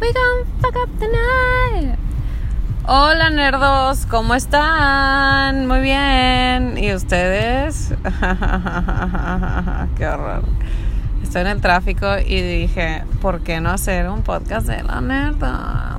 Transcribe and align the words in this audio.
We 0.00 0.12
gon' 0.12 0.44
fuck 0.60 0.76
up 0.76 0.90
the 0.98 1.08
night. 1.08 1.98
Hola 2.86 3.30
nerdos, 3.30 4.04
¿cómo 4.04 4.34
están? 4.34 5.66
Muy 5.66 5.80
bien. 5.80 6.76
¿Y 6.76 6.92
ustedes? 6.92 7.94
Qué 9.96 10.06
horror. 10.06 10.44
Estoy 11.22 11.40
en 11.40 11.46
el 11.46 11.60
tráfico 11.62 12.18
y 12.18 12.42
dije, 12.42 13.04
¿por 13.22 13.40
qué 13.40 13.62
no 13.62 13.70
hacer 13.70 14.10
un 14.10 14.20
podcast 14.22 14.66
de 14.66 14.82
la 14.82 15.00
nerda? 15.00 15.96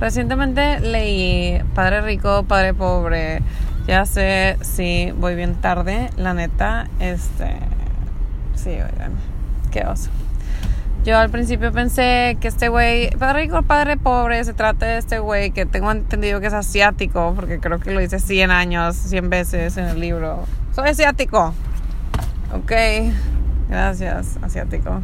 Recientemente 0.00 0.80
leí 0.80 1.62
Padre 1.74 2.00
Rico, 2.00 2.44
Padre 2.44 2.72
Pobre. 2.72 3.42
Ya 3.86 4.06
sé, 4.06 4.56
sí, 4.62 5.12
voy 5.18 5.34
bien 5.34 5.56
tarde, 5.56 6.08
la 6.16 6.32
neta. 6.32 6.88
Este, 6.98 7.58
sí, 8.54 8.70
oigan, 8.70 9.12
qué 9.70 9.84
oso. 9.86 10.10
Yo 11.04 11.18
al 11.18 11.28
principio 11.28 11.70
pensé 11.70 12.38
que 12.40 12.48
este 12.48 12.68
güey, 12.68 13.10
padre 13.10 13.42
rico, 13.42 13.62
padre 13.62 13.98
pobre, 13.98 14.42
se 14.42 14.54
trata 14.54 14.86
de 14.86 14.98
este 14.98 15.18
güey 15.18 15.50
que 15.50 15.66
tengo 15.66 15.92
entendido 15.92 16.40
que 16.40 16.46
es 16.46 16.54
asiático, 16.54 17.34
porque 17.36 17.60
creo 17.60 17.78
que 17.78 17.90
lo 17.90 18.00
dice 18.00 18.18
100 18.18 18.50
años, 18.50 18.96
100 18.96 19.28
veces 19.28 19.76
en 19.76 19.84
el 19.84 20.00
libro. 20.00 20.44
Soy 20.74 20.88
asiático. 20.88 21.52
Ok, 22.54 22.72
gracias, 23.68 24.38
asiático. 24.40 25.02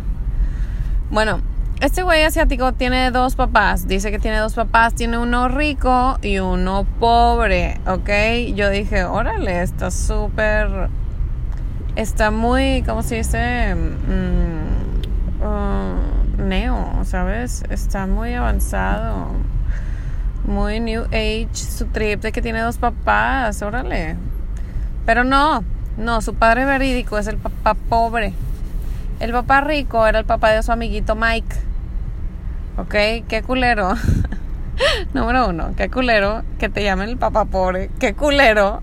Bueno, 1.10 1.42
este 1.80 2.02
güey 2.02 2.22
asiático 2.24 2.72
tiene 2.72 3.10
dos 3.10 3.36
papás. 3.36 3.88
Dice 3.88 4.10
que 4.10 4.18
tiene 4.18 4.38
dos 4.38 4.54
papás. 4.54 4.94
Tiene 4.94 5.16
uno 5.18 5.48
rico 5.48 6.18
y 6.22 6.38
uno 6.38 6.86
pobre. 6.98 7.80
¿Ok? 7.86 8.10
Yo 8.54 8.68
dije, 8.68 9.04
órale, 9.04 9.62
está 9.62 9.90
súper. 9.90 10.88
Está 11.96 12.30
muy. 12.30 12.82
¿Cómo 12.86 13.02
se 13.02 13.16
dice? 13.16 13.74
Mm, 13.74 15.42
uh, 15.42 15.79
neo, 16.40 17.04
¿sabes? 17.04 17.62
Está 17.70 18.06
muy 18.06 18.34
avanzado. 18.34 19.28
Muy 20.44 20.80
New 20.80 21.04
Age. 21.06 21.48
Su 21.52 21.86
trip 21.86 22.22
de 22.22 22.32
que 22.32 22.42
tiene 22.42 22.60
dos 22.60 22.78
papás. 22.78 23.62
Órale. 23.62 24.16
Pero 25.06 25.24
no. 25.24 25.64
No, 25.96 26.20
su 26.22 26.34
padre 26.34 26.64
verídico 26.64 27.18
es 27.18 27.26
el 27.26 27.36
papá 27.36 27.74
pobre. 27.74 28.32
El 29.20 29.32
papá 29.32 29.60
rico 29.60 30.06
era 30.06 30.18
el 30.18 30.24
papá 30.24 30.50
de 30.50 30.62
su 30.62 30.72
amiguito 30.72 31.14
Mike. 31.14 31.56
¿Ok? 32.78 33.26
Qué 33.28 33.42
culero. 33.46 33.94
Número 35.14 35.48
uno, 35.48 35.74
qué 35.76 35.90
culero 35.90 36.42
que 36.58 36.68
te 36.68 36.82
llamen 36.82 37.10
el 37.10 37.18
papá 37.18 37.44
pobre. 37.44 37.90
Qué 37.98 38.14
culero. 38.14 38.82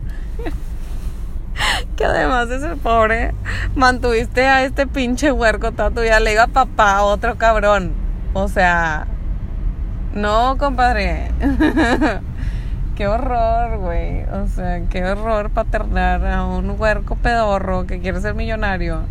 Que 1.98 2.06
además 2.06 2.48
de 2.48 2.60
ser 2.62 2.78
pobre, 2.78 3.34
mantuviste 3.76 4.46
a 4.46 4.64
este 4.64 4.88
pinche 4.88 5.32
huerco 5.32 5.74
toda 5.74 5.92
tu 5.92 6.02
vida. 6.02 6.22
Le 6.22 6.38
papá 6.48 6.98
a 6.98 7.04
otro 7.04 7.38
cabrón. 7.38 7.92
O 8.34 8.48
sea, 8.48 9.08
no, 10.14 10.58
compadre. 10.58 11.32
qué 12.96 13.08
horror, 13.08 13.80
güey. 13.80 14.24
O 14.26 14.48
sea, 14.48 14.82
qué 14.90 15.04
horror 15.04 15.50
paternar 15.50 16.26
a 16.26 16.46
un 16.46 16.80
huerco 16.80 17.16
pedorro 17.16 17.86
que 17.88 18.00
quiere 18.00 18.22
ser 18.22 18.36
millonario 18.36 19.02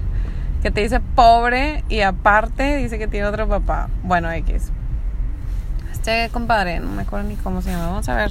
que 0.62 0.70
te 0.70 0.80
dice 0.80 1.00
pobre 1.00 1.84
y 1.88 2.00
aparte 2.00 2.76
dice 2.76 2.98
que 2.98 3.06
tiene 3.06 3.26
otro 3.26 3.46
papá. 3.48 3.88
Bueno, 4.02 4.30
X. 4.30 4.72
Este 5.92 6.28
compadre, 6.32 6.80
no 6.80 6.90
me 6.90 7.02
acuerdo 7.02 7.28
ni 7.28 7.36
cómo 7.36 7.62
se 7.62 7.70
llama. 7.70 7.86
Vamos 7.86 8.08
a 8.08 8.16
ver 8.16 8.30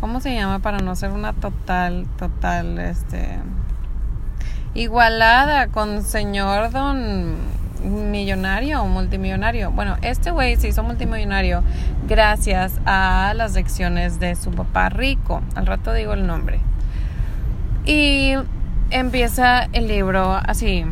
cómo 0.00 0.20
se 0.20 0.34
llama 0.34 0.58
para 0.58 0.78
no 0.78 0.94
ser 0.96 1.10
una 1.10 1.32
total, 1.32 2.06
total, 2.18 2.78
este. 2.78 3.38
Igualada 4.74 5.68
con 5.68 6.02
señor 6.02 6.70
don 6.70 7.36
millonario 7.82 8.82
o 8.82 8.86
multimillonario. 8.86 9.70
Bueno, 9.70 9.96
este 10.02 10.30
güey 10.30 10.56
se 10.56 10.68
hizo 10.68 10.82
multimillonario 10.82 11.62
gracias 12.08 12.80
a 12.86 13.34
las 13.36 13.54
lecciones 13.54 14.18
de 14.18 14.34
su 14.36 14.50
papá 14.50 14.88
rico. 14.88 15.42
Al 15.54 15.66
rato 15.66 15.92
digo 15.92 16.14
el 16.14 16.26
nombre. 16.26 16.60
Y 17.84 18.34
empieza 18.90 19.68
el 19.72 19.86
libro 19.88 20.32
así 20.32 20.84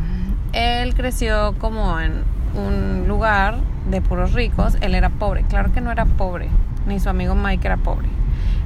él 0.53 0.93
creció 0.93 1.55
como 1.59 1.99
en 1.99 2.23
un 2.55 3.07
lugar 3.07 3.57
de 3.89 4.01
puros 4.01 4.33
ricos, 4.33 4.77
él 4.81 4.95
era 4.95 5.09
pobre, 5.09 5.43
claro 5.43 5.73
que 5.73 5.81
no 5.81 5.91
era 5.91 6.05
pobre, 6.05 6.47
ni 6.87 6.99
su 6.99 7.09
amigo 7.09 7.35
Mike 7.35 7.67
era 7.67 7.77
pobre. 7.77 8.07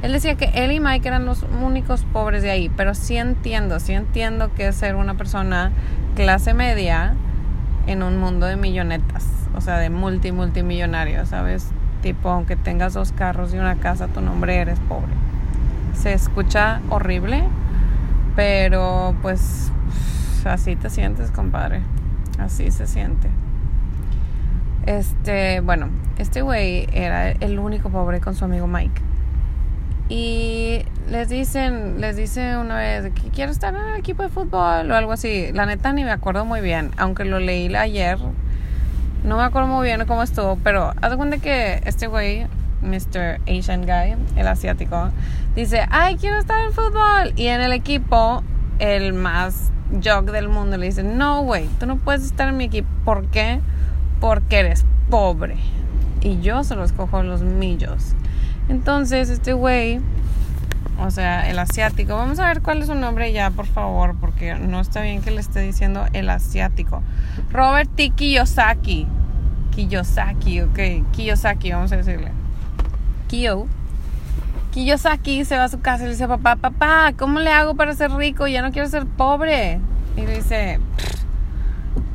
Él 0.02 0.12
decía 0.12 0.35
que 0.35 0.46
él 0.53 0.72
y 0.72 0.80
Mike 0.80 1.08
eran 1.08 1.25
los 1.25 1.44
únicos 1.63 2.06
pobres 2.13 2.44
de 2.44 2.52
ahí, 2.52 2.69
pero 2.69 2.94
sí 2.94 3.18
entiendo, 3.18 3.80
sí 3.80 3.94
entiendo 3.94 4.53
que 4.53 4.68
es 4.68 4.75
ser 4.75 4.96
una 4.96 5.16
persona 5.16 5.72
clase 6.16 6.53
media 6.53 7.16
en 7.88 8.03
un 8.03 8.18
mundo 8.18 8.46
de 8.46 8.57
millonetas, 8.57 9.25
o 9.56 9.62
sea, 9.62 9.78
de 9.78 9.90
multi, 9.90 10.31
multimillonario, 10.31 11.25
¿sabes? 11.25 11.69
Tipo, 12.02 12.30
aunque 12.30 12.56
tengas 12.56 12.94
dos 12.94 13.12
carros 13.12 13.53
y 13.53 13.57
una 13.57 13.75
casa, 13.78 14.07
tu 14.07 14.22
nombre 14.22 14.57
eres 14.57 14.80
pobre. 14.81 15.12
Se 15.94 16.13
escucha 16.13 16.81
horrible, 16.90 17.44
pero 18.36 19.16
pues 19.24 19.72
así 20.46 20.75
te 20.75 20.91
sientes, 20.91 21.31
compadre. 21.31 21.81
Así 22.38 22.69
se 22.69 22.86
siente. 22.86 23.30
Este, 24.86 25.59
bueno, 25.59 25.90
este 26.18 26.41
güey 26.44 26.88
era 26.94 27.31
el 27.31 27.57
único 27.57 27.90
pobre 27.90 28.22
con 28.22 28.36
su 28.36 28.46
amigo 28.46 28.68
Mike. 28.68 29.02
Y 30.09 30.84
les 31.09 31.28
dicen, 31.28 32.00
les 32.00 32.16
dice 32.16 32.57
una 32.57 32.78
vez 32.78 33.12
que 33.13 33.29
quiero 33.29 33.51
estar 33.51 33.75
en 33.75 33.81
el 33.81 33.95
equipo 33.95 34.23
de 34.23 34.29
fútbol 34.29 34.90
o 34.90 34.95
algo 34.95 35.12
así. 35.12 35.51
La 35.53 35.66
neta 35.66 35.91
ni 35.91 36.03
me 36.03 36.12
acuerdo 36.12 36.45
muy 36.45 36.62
bien, 36.62 36.91
aunque 36.97 37.25
lo 37.25 37.40
leí 37.40 37.73
ayer. 37.75 38.18
No 39.23 39.35
me 39.35 39.44
acuerdo 39.44 39.68
muy 39.68 39.85
bien 39.85 40.06
cómo 40.06 40.23
estuvo, 40.23 40.57
pero 40.63 40.94
haz 41.01 41.16
cuenta 41.18 41.40
que 41.40 41.81
este 41.85 42.07
güey, 42.07 42.47
Mr. 42.81 43.41
Asian 43.47 43.81
Guy, 43.81 44.16
el 44.38 44.47
asiático, 44.47 45.09
dice, 45.56 45.85
ay, 45.90 46.16
quiero 46.16 46.38
estar 46.38 46.62
en 46.63 46.72
fútbol. 46.72 47.34
Y 47.35 47.47
en 47.47 47.59
el 47.59 47.74
equipo, 47.74 48.44
el 48.79 49.12
más 49.12 49.72
jog 50.03 50.31
del 50.31 50.47
mundo 50.47 50.78
le 50.78 50.85
dice, 50.85 51.03
no, 51.03 51.41
güey, 51.44 51.68
tú 51.79 51.85
no 51.85 51.97
puedes 51.97 52.24
estar 52.24 52.47
en 52.47 52.56
mi 52.56 52.66
equipo. 52.66 52.88
¿Por 53.03 53.25
qué? 53.28 53.59
Porque 54.22 54.59
eres 54.59 54.85
pobre. 55.09 55.57
Y 56.22 56.39
yo 56.39 56.63
se 56.63 56.75
los 56.75 56.94
cojo 56.94 57.22
los 57.24 57.41
millos. 57.41 58.16
Entonces, 58.70 59.30
este 59.30 59.54
güey, 59.54 60.00
o 61.00 61.12
sea, 61.12 61.50
el 61.50 61.60
asiático, 61.60 62.16
vamos 62.16 62.40
a 62.40 62.48
ver 62.48 62.62
cuál 62.62 62.82
es 62.82 62.88
su 62.88 62.96
nombre 62.96 63.32
ya, 63.32 63.50
por 63.50 63.66
favor, 63.66 64.16
porque 64.20 64.56
no 64.56 64.82
está 64.82 65.02
bien 65.02 65.22
que 65.22 65.32
le 65.32 65.42
esté 65.42 65.62
diciendo 65.62 66.06
el 66.14 66.30
asiático. 66.30 67.02
Robert 67.52 67.90
T. 67.96 68.10
Kiyosaki. 68.10 69.08
Kiyosaki, 69.72 70.62
ok. 70.62 70.80
Kiyosaki, 71.12 71.72
vamos 71.72 71.92
a 71.92 71.98
decirle. 71.98 72.32
Kiyo 73.28 73.68
Kiyosaki 74.72 75.44
se 75.44 75.58
va 75.58 75.66
a 75.66 75.70
su 75.70 75.80
casa 75.80 76.04
y 76.04 76.06
le 76.06 76.12
dice, 76.12 76.28
papá, 76.28 76.56
papá, 76.56 77.14
¿cómo 77.18 77.40
le 77.40 77.52
hago 77.52 77.76
para 77.76 77.94
ser 77.94 78.12
rico? 78.12 78.48
Ya 78.48 78.62
no 78.62 78.72
quiero 78.72 78.88
ser 78.88 79.06
pobre. 79.06 79.80
Y 80.16 80.22
le 80.22 80.36
dice, 80.36 80.80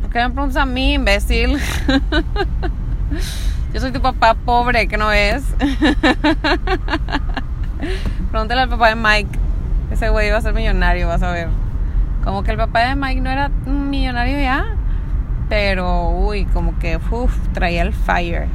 ¿por 0.01 0.11
qué 0.11 0.21
me 0.21 0.31
preguntas 0.31 0.57
a 0.57 0.67
mí, 0.67 0.95
imbécil? 0.95 1.59
Yo 3.72 3.81
soy 3.81 3.93
tu 3.93 4.00
papá 4.00 4.34
pobre, 4.34 4.87
que 4.88 4.97
no 4.97 5.12
es. 5.12 5.43
Pregúntale 8.31 8.60
al 8.60 8.69
papá 8.69 8.88
de 8.88 8.97
Mike. 8.97 9.38
Ese 9.91 10.09
güey 10.09 10.31
va 10.31 10.38
a 10.38 10.41
ser 10.41 10.55
millonario, 10.55 11.09
vas 11.09 11.22
a 11.22 11.33
ver. 11.33 11.49
Como 12.25 12.43
que 12.43 12.50
el 12.53 12.56
papá 12.56 12.81
de 12.81 12.94
Mike 12.97 13.21
no 13.21 13.31
era 13.31 13.49
millonario 13.66 14.41
ya. 14.41 14.77
Pero, 15.49 16.10
uy, 16.10 16.44
como 16.47 16.78
que, 16.78 16.99
uff, 17.10 17.34
traía 17.53 17.83
el 17.83 17.93
fire 17.93 18.49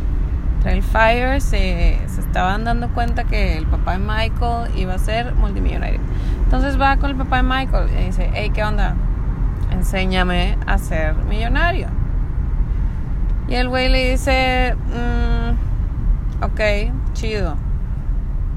el 0.67 0.83
Fire 0.83 1.41
se, 1.41 1.99
se, 2.07 2.21
estaban 2.21 2.63
dando 2.63 2.89
cuenta 2.89 3.23
que 3.23 3.57
el 3.57 3.65
papá 3.65 3.93
de 3.93 3.99
Michael 3.99 4.71
iba 4.75 4.93
a 4.93 4.99
ser 4.99 5.33
multimillonario. 5.35 5.99
Entonces 6.43 6.79
va 6.79 6.97
con 6.97 7.11
el 7.11 7.15
papá 7.15 7.37
de 7.37 7.43
Michael 7.43 7.89
y 7.99 8.05
dice, 8.05 8.29
hey, 8.33 8.51
¿qué 8.53 8.63
onda? 8.63 8.95
Enséñame 9.71 10.57
a 10.65 10.77
ser 10.77 11.15
millonario. 11.15 11.87
Y 13.47 13.55
el 13.55 13.69
güey 13.69 13.89
le 13.89 14.11
dice, 14.11 14.75
mm, 14.75 16.43
ok, 16.43 16.61
chido. 17.13 17.55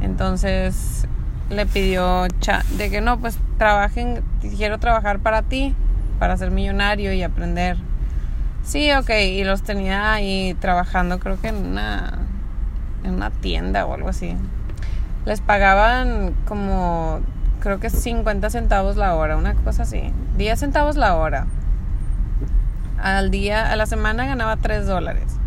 Entonces 0.01 1.07
le 1.49 1.67
pidió 1.67 2.27
de 2.77 2.91
que 2.91 3.01
no, 3.01 3.19
pues 3.19 3.39
trabajen, 3.59 4.23
quiero 4.57 4.79
trabajar 4.79 5.19
para 5.19 5.43
ti, 5.43 5.75
para 6.19 6.37
ser 6.37 6.51
millonario 6.51 7.13
y 7.13 7.23
aprender 7.23 7.77
Sí, 8.63 8.93
ok, 8.93 9.11
y 9.11 9.43
los 9.43 9.63
tenía 9.63 10.13
ahí 10.13 10.55
trabajando 10.61 11.19
creo 11.19 11.41
que 11.41 11.49
en 11.49 11.57
una, 11.57 12.19
en 13.05 13.15
una 13.15 13.31
tienda 13.31 13.87
o 13.87 13.95
algo 13.95 14.11
así. 14.11 14.37
Les 15.25 15.41
pagaban 15.41 16.35
como, 16.47 17.21
creo 17.61 17.81
que 17.81 17.91
50 17.91 18.51
centavos 18.51 18.97
la 18.97 19.15
hora, 19.17 19.37
una 19.37 19.55
cosa 19.55 19.83
así. 19.83 20.13
10 20.37 20.61
centavos 20.61 20.97
la 20.97 21.17
hora. 21.17 21.47
Al 23.03 23.31
día, 23.31 23.71
a 23.71 23.77
la 23.77 23.87
semana 23.87 24.27
ganaba 24.27 24.57
3 24.57 24.87
dólares. 24.87 25.41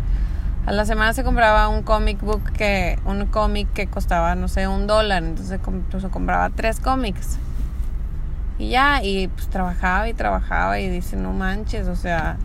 A 0.66 0.72
la 0.72 0.86
semana 0.86 1.12
se 1.12 1.24
compraba 1.24 1.68
un 1.68 1.82
comic 1.82 2.22
book 2.22 2.52
que, 2.52 2.98
un 3.04 3.26
cómic 3.26 3.70
que 3.74 3.86
costaba, 3.86 4.34
no 4.34 4.48
sé, 4.48 4.66
un 4.66 4.86
dólar. 4.86 5.22
Entonces 5.22 5.60
se 6.00 6.08
compraba 6.08 6.48
tres 6.48 6.80
cómics. 6.80 7.38
Y 8.58 8.70
ya, 8.70 9.02
y 9.02 9.28
pues 9.28 9.48
trabajaba 9.48 10.08
y 10.08 10.14
trabajaba 10.14 10.80
y 10.80 10.88
dice, 10.88 11.16
no 11.16 11.34
manches, 11.34 11.86
o 11.88 11.96
sea, 11.96 12.38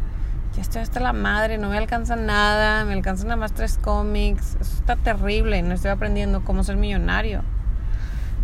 ya 0.56 0.62
estoy 0.62 0.82
hasta 0.82 1.00
la 1.00 1.14
madre, 1.14 1.58
no 1.60 1.70
me 1.70 1.78
alcanza 1.78 2.16
nada, 2.18 2.84
me 2.84 2.94
alcanzan 2.94 3.28
nada 3.28 3.40
más 3.40 3.54
tres 3.54 3.80
cómics, 3.82 4.58
eso 4.60 4.76
está 4.76 4.96
terrible, 4.96 5.62
no 5.62 5.76
estoy 5.76 5.92
aprendiendo 5.92 6.44
cómo 6.44 6.64
ser 6.64 6.78
millonario. 6.78 7.44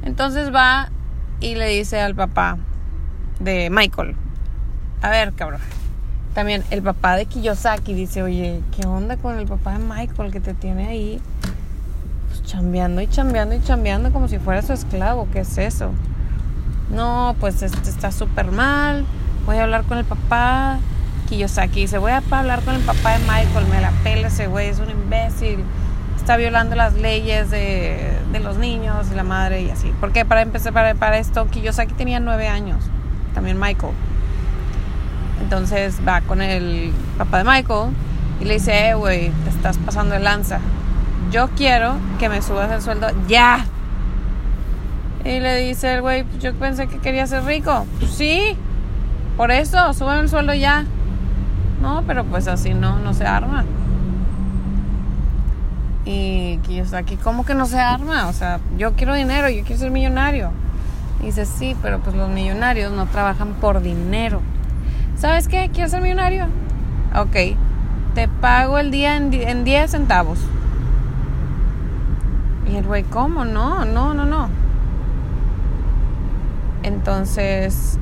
Entonces 0.03 0.53
va 0.53 0.89
y 1.41 1.55
le 1.55 1.67
dice 1.67 1.99
al 1.99 2.15
papá 2.15 2.57
de 3.39 3.69
Michael, 3.71 4.15
a 5.01 5.09
ver 5.09 5.33
cabrón, 5.33 5.59
también 6.35 6.65
el 6.69 6.83
papá 6.83 7.15
de 7.15 7.27
Kiyosaki 7.27 7.93
dice, 7.93 8.21
oye, 8.21 8.61
¿qué 8.75 8.85
onda 8.85 9.15
con 9.15 9.39
el 9.39 9.47
papá 9.47 9.71
de 9.71 9.79
Michael 9.79 10.33
que 10.33 10.41
te 10.41 10.53
tiene 10.53 10.87
ahí? 10.87 11.21
Pues 12.27 12.43
chambeando 12.43 13.01
y 13.01 13.07
chambeando 13.07 13.55
y 13.55 13.61
chambeando 13.61 14.11
como 14.11 14.27
si 14.27 14.37
fuera 14.37 14.61
su 14.61 14.73
esclavo, 14.73 15.29
¿qué 15.31 15.39
es 15.39 15.57
eso? 15.57 15.91
No, 16.91 17.37
pues 17.39 17.61
este 17.61 17.89
está 17.89 18.11
súper 18.11 18.51
mal, 18.51 19.05
voy 19.45 19.57
a 19.57 19.63
hablar 19.63 19.85
con 19.85 19.97
el 19.97 20.03
papá. 20.03 20.77
Kiyosaki 21.29 21.79
dice, 21.79 21.99
voy 21.99 22.11
a 22.11 22.21
hablar 22.29 22.61
con 22.63 22.75
el 22.75 22.81
papá 22.81 23.17
de 23.17 23.19
Michael, 23.19 23.65
me 23.71 23.79
la 23.79 23.91
pela 24.03 24.27
ese 24.27 24.47
güey, 24.47 24.67
es 24.67 24.79
un 24.79 24.89
imbécil, 24.89 25.63
está 26.17 26.35
violando 26.35 26.75
las 26.75 26.95
leyes 26.95 27.49
de, 27.49 28.11
los 28.43 28.57
niños 28.57 29.07
y 29.09 29.15
la 29.15 29.23
madre 29.23 29.61
y 29.61 29.69
así. 29.69 29.93
Porque 30.01 30.25
para 30.25 30.41
empezar, 30.41 30.73
para, 30.73 30.95
para 30.95 31.17
esto, 31.17 31.47
Kiyosaki 31.47 31.93
tenía 31.93 32.19
nueve 32.19 32.49
años, 32.49 32.83
también 33.33 33.57
Michael. 33.57 33.93
Entonces 35.41 35.99
va 36.07 36.21
con 36.21 36.41
el 36.41 36.91
papá 37.17 37.39
de 37.39 37.43
Michael 37.43 37.91
y 38.41 38.45
le 38.45 38.55
dice, 38.55 38.89
eh, 38.89 38.93
güey, 38.95 39.29
te 39.29 39.49
estás 39.49 39.77
pasando 39.77 40.15
de 40.15 40.21
lanza. 40.21 40.59
Yo 41.31 41.49
quiero 41.55 41.95
que 42.19 42.29
me 42.29 42.41
subas 42.41 42.71
el 42.71 42.81
sueldo 42.81 43.07
ya. 43.27 43.65
Y 45.23 45.39
le 45.39 45.57
dice 45.57 45.95
el 45.95 46.01
güey, 46.01 46.23
pues 46.23 46.41
yo 46.41 46.53
pensé 46.53 46.87
que 46.87 46.99
quería 46.99 47.25
ser 47.27 47.43
rico. 47.45 47.85
Pues 47.99 48.11
sí, 48.11 48.55
por 49.37 49.51
eso, 49.51 49.93
suben 49.93 50.19
el 50.19 50.29
sueldo 50.29 50.53
ya. 50.53 50.85
No, 51.81 52.03
pero 52.07 52.23
pues 52.23 52.47
así 52.47 52.73
no, 52.73 52.99
no 52.99 53.13
se 53.13 53.25
arma. 53.25 53.65
Y 56.05 56.59
aquí 56.95 57.17
¿cómo 57.17 57.45
que 57.45 57.55
no 57.55 57.65
se 57.65 57.79
arma? 57.79 58.27
O 58.27 58.33
sea, 58.33 58.59
yo 58.77 58.93
quiero 58.93 59.15
dinero, 59.15 59.49
yo 59.49 59.63
quiero 59.63 59.79
ser 59.79 59.91
millonario. 59.91 60.51
Y 61.21 61.27
dice, 61.27 61.45
sí, 61.45 61.75
pero 61.81 61.99
pues 61.99 62.15
los 62.15 62.29
millonarios 62.29 62.91
no 62.91 63.07
trabajan 63.07 63.53
por 63.53 63.81
dinero. 63.81 64.41
¿Sabes 65.17 65.47
qué? 65.47 65.69
¿Quieres 65.73 65.91
ser 65.91 66.01
millonario? 66.01 66.45
Ok, 67.15 67.57
te 68.13 68.27
pago 68.27 68.77
el 68.79 68.91
día 68.91 69.15
en, 69.15 69.33
en 69.33 69.63
10 69.63 69.91
centavos. 69.91 70.39
Y 72.69 72.75
el 72.75 72.85
güey, 72.85 73.03
¿cómo? 73.03 73.45
No, 73.45 73.85
no, 73.85 74.13
no, 74.13 74.25
no. 74.25 74.49
Entonces 76.83 77.97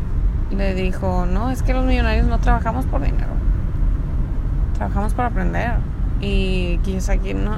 le 0.52 0.74
dijo, 0.74 1.26
no, 1.26 1.52
es 1.52 1.62
que 1.64 1.74
los 1.74 1.86
millonarios 1.86 2.26
no 2.26 2.40
trabajamos 2.40 2.86
por 2.86 3.02
dinero. 3.02 3.34
Trabajamos 4.76 5.14
por 5.14 5.26
aprender. 5.26 5.74
Y 6.20 6.80
aquí 7.10 7.34
no, 7.34 7.58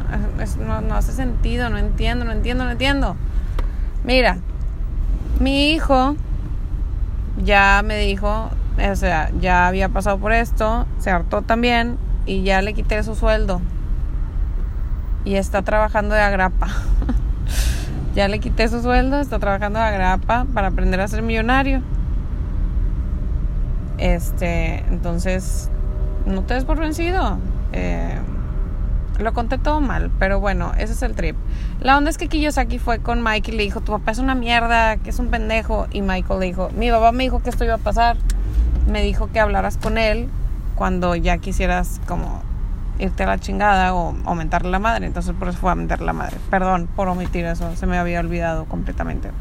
no, 0.65 0.81
no 0.81 0.95
hace 0.95 1.13
sentido, 1.13 1.69
no 1.69 1.77
entiendo, 1.77 2.25
no 2.25 2.31
entiendo, 2.31 2.65
no 2.65 2.71
entiendo. 2.71 3.15
Mira, 4.03 4.37
mi 5.39 5.71
hijo 5.71 6.15
ya 7.43 7.81
me 7.85 7.97
dijo, 7.99 8.49
o 8.77 8.95
sea, 8.95 9.31
ya 9.39 9.67
había 9.67 9.89
pasado 9.89 10.17
por 10.17 10.33
esto, 10.33 10.85
se 10.99 11.09
hartó 11.09 11.41
también 11.41 11.97
y 12.25 12.43
ya 12.43 12.61
le 12.61 12.73
quité 12.73 13.01
su 13.03 13.15
sueldo. 13.15 13.61
Y 15.23 15.35
está 15.35 15.61
trabajando 15.61 16.13
de 16.13 16.21
agrapa. 16.21 16.67
ya 18.15 18.27
le 18.27 18.39
quité 18.39 18.67
su 18.67 18.81
sueldo, 18.81 19.19
está 19.19 19.39
trabajando 19.39 19.79
de 19.79 19.85
agrapa 19.85 20.45
para 20.53 20.67
aprender 20.67 20.99
a 20.99 21.07
ser 21.07 21.21
millonario. 21.21 21.81
Este, 23.97 24.79
entonces, 24.89 25.69
no 26.25 26.41
te 26.43 26.55
des 26.55 26.65
por 26.65 26.77
vencido. 26.77 27.37
Eh, 27.71 28.19
lo 29.19 29.33
conté 29.33 29.57
todo 29.57 29.79
mal, 29.79 30.11
pero 30.19 30.41
bueno, 30.41 30.73
ese 30.77 30.93
es 30.93 31.01
el 31.01 31.15
trip. 31.15 31.37
La 31.79 31.97
onda 31.97 32.09
es 32.09 32.17
que 32.17 32.27
Kiyosaki 32.27 32.79
fue 32.79 32.99
con 32.99 33.23
Mike 33.23 33.51
y 33.51 33.55
le 33.55 33.63
dijo, 33.63 33.79
tu 33.79 33.93
papá 33.93 34.11
es 34.11 34.19
una 34.19 34.35
mierda, 34.35 34.97
que 34.97 35.09
es 35.09 35.19
un 35.19 35.27
pendejo. 35.27 35.87
Y 35.91 36.01
Michael 36.01 36.41
le 36.41 36.45
dijo, 36.47 36.69
mi 36.75 36.91
papá 36.91 37.13
me 37.13 37.23
dijo 37.23 37.41
que 37.41 37.49
esto 37.49 37.63
iba 37.63 37.75
a 37.75 37.79
pasar 37.79 38.17
me 38.87 39.01
dijo 39.01 39.29
que 39.31 39.39
hablaras 39.39 39.77
con 39.77 39.97
él 39.97 40.29
cuando 40.75 41.15
ya 41.15 41.37
quisieras 41.37 41.99
como 42.07 42.41
irte 42.99 43.23
a 43.23 43.27
la 43.27 43.39
chingada 43.39 43.93
o 43.93 44.15
aumentarle 44.25 44.69
la 44.69 44.79
madre. 44.79 45.05
Entonces 45.05 45.33
por 45.37 45.49
eso 45.49 45.57
fue 45.57 45.69
a 45.69 45.73
aumentarle 45.73 46.05
la 46.05 46.13
madre. 46.13 46.37
Perdón 46.49 46.87
por 46.95 47.07
omitir 47.07 47.45
eso, 47.45 47.75
se 47.75 47.85
me 47.85 47.97
había 47.97 48.19
olvidado 48.19 48.65
completamente. 48.65 49.31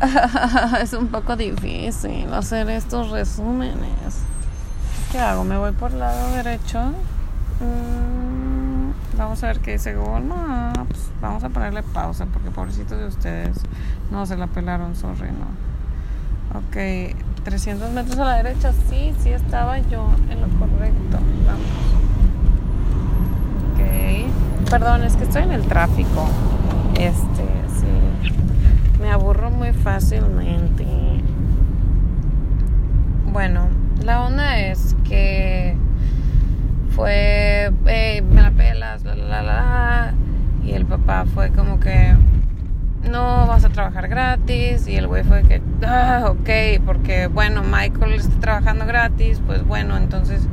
es 0.80 0.92
un 0.92 1.08
poco 1.08 1.36
difícil 1.36 2.32
hacer 2.32 2.68
estos 2.70 3.10
resúmenes. 3.10 4.22
¿Qué 5.10 5.18
hago? 5.18 5.44
¿Me 5.44 5.56
voy 5.56 5.72
por 5.72 5.92
el 5.92 6.00
lado 6.00 6.32
derecho? 6.32 6.92
Mm, 7.60 9.16
vamos 9.16 9.42
a 9.42 9.46
ver 9.46 9.60
qué 9.60 9.72
dice 9.72 9.94
Google 9.94 10.24
Maps. 10.24 11.10
Vamos 11.22 11.44
a 11.44 11.48
ponerle 11.48 11.82
pausa 11.82 12.26
porque 12.26 12.50
pobrecitos 12.50 12.98
de 12.98 13.06
ustedes 13.06 13.58
no 14.10 14.26
se 14.26 14.36
la 14.36 14.46
pelaron, 14.46 14.94
sorry, 14.94 15.30
no. 15.30 15.66
Ok, 16.58 17.16
300 17.46 17.92
metros 17.92 18.18
a 18.18 18.24
la 18.24 18.42
derecha, 18.42 18.72
sí, 18.90 19.14
sí 19.22 19.30
estaba 19.30 19.78
yo 19.78 20.10
en 20.30 20.40
lo 20.40 20.48
correcto. 20.58 21.18
Vamos. 21.46 21.64
Ok. 23.72 24.68
Perdón, 24.68 25.04
es 25.04 25.14
que 25.14 25.22
estoy 25.22 25.44
en 25.44 25.52
el 25.52 25.62
tráfico. 25.62 26.28
Este, 26.98 27.44
sí. 27.78 28.32
Me 29.00 29.12
aburro 29.12 29.52
muy 29.52 29.72
fácilmente. 29.72 30.84
Bueno, 33.32 33.68
la 34.02 34.24
onda 34.24 34.58
es 34.58 34.96
que 35.04 35.76
fue, 36.96 37.70
me 37.84 38.42
la 38.42 38.50
pelas, 38.50 39.04
la, 39.04 39.14
la, 39.14 39.24
la, 39.24 39.42
la. 39.42 40.14
Y 40.64 40.72
el 40.72 40.84
papá 40.84 41.26
fue 41.32 41.50
como 41.50 41.78
que, 41.78 42.12
no 43.06 43.46
vas 43.46 43.64
a 43.64 43.68
trabajar 43.68 44.08
gratis. 44.08 44.86
Y 44.86 44.96
el 44.96 45.06
güey 45.06 45.24
fue 45.24 45.42
que, 45.42 45.62
ah, 45.86 46.24
ok, 46.26 46.84
porque 46.84 47.26
bueno, 47.26 47.62
Michael 47.62 48.14
está 48.14 48.38
trabajando 48.40 48.86
gratis, 48.86 49.40
pues 49.46 49.64
bueno, 49.64 49.96
entonces 49.96 50.48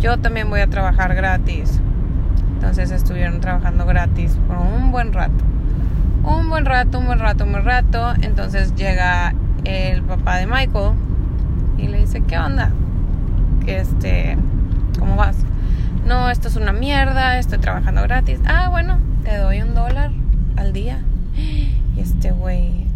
yo 0.00 0.18
también 0.18 0.48
voy 0.50 0.60
a 0.60 0.66
trabajar 0.68 1.14
gratis. 1.14 1.80
Entonces 2.54 2.90
estuvieron 2.90 3.40
trabajando 3.40 3.86
gratis 3.86 4.36
por 4.46 4.58
un 4.58 4.90
buen 4.90 5.12
rato. 5.12 5.44
Un 6.24 6.50
buen 6.50 6.64
rato, 6.64 6.98
un 6.98 7.06
buen 7.06 7.18
rato, 7.18 7.44
un 7.44 7.52
buen 7.52 7.64
rato. 7.64 8.14
Entonces 8.20 8.74
llega 8.74 9.34
el 9.64 10.02
papá 10.02 10.36
de 10.36 10.46
Michael 10.46 10.92
y 11.78 11.88
le 11.88 11.98
dice, 11.98 12.20
¿qué 12.22 12.38
onda? 12.38 12.72
Este, 13.66 14.36
¿cómo 14.98 15.16
vas? 15.16 15.36
No, 16.06 16.30
esto 16.30 16.48
es 16.48 16.56
una 16.56 16.72
mierda, 16.72 17.38
estoy 17.38 17.58
trabajando 17.58 18.02
gratis. 18.02 18.40
Ah, 18.46 18.68
bueno, 18.70 18.98
te 19.24 19.36
doy 19.36 19.60
un 19.62 19.74
dólar 19.74 20.10
al 20.56 20.72
día. 20.72 20.98
Y 21.98 22.02
este 22.02 22.30
güey, 22.30 22.86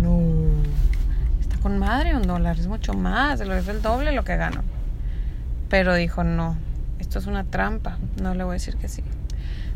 no. 0.00 0.20
Está 1.40 1.58
con 1.58 1.78
madre 1.78 2.14
un 2.14 2.22
dólar, 2.22 2.58
es 2.58 2.68
mucho 2.68 2.94
más, 2.94 3.40
es 3.40 3.68
el 3.68 3.82
doble 3.82 4.12
lo 4.12 4.22
que 4.22 4.36
gano. 4.36 4.62
Pero 5.68 5.94
dijo, 5.94 6.22
no, 6.22 6.56
esto 7.00 7.18
es 7.18 7.26
una 7.26 7.42
trampa, 7.42 7.98
no 8.20 8.34
le 8.34 8.44
voy 8.44 8.52
a 8.52 8.54
decir 8.54 8.76
que 8.76 8.88
sí. 8.88 9.02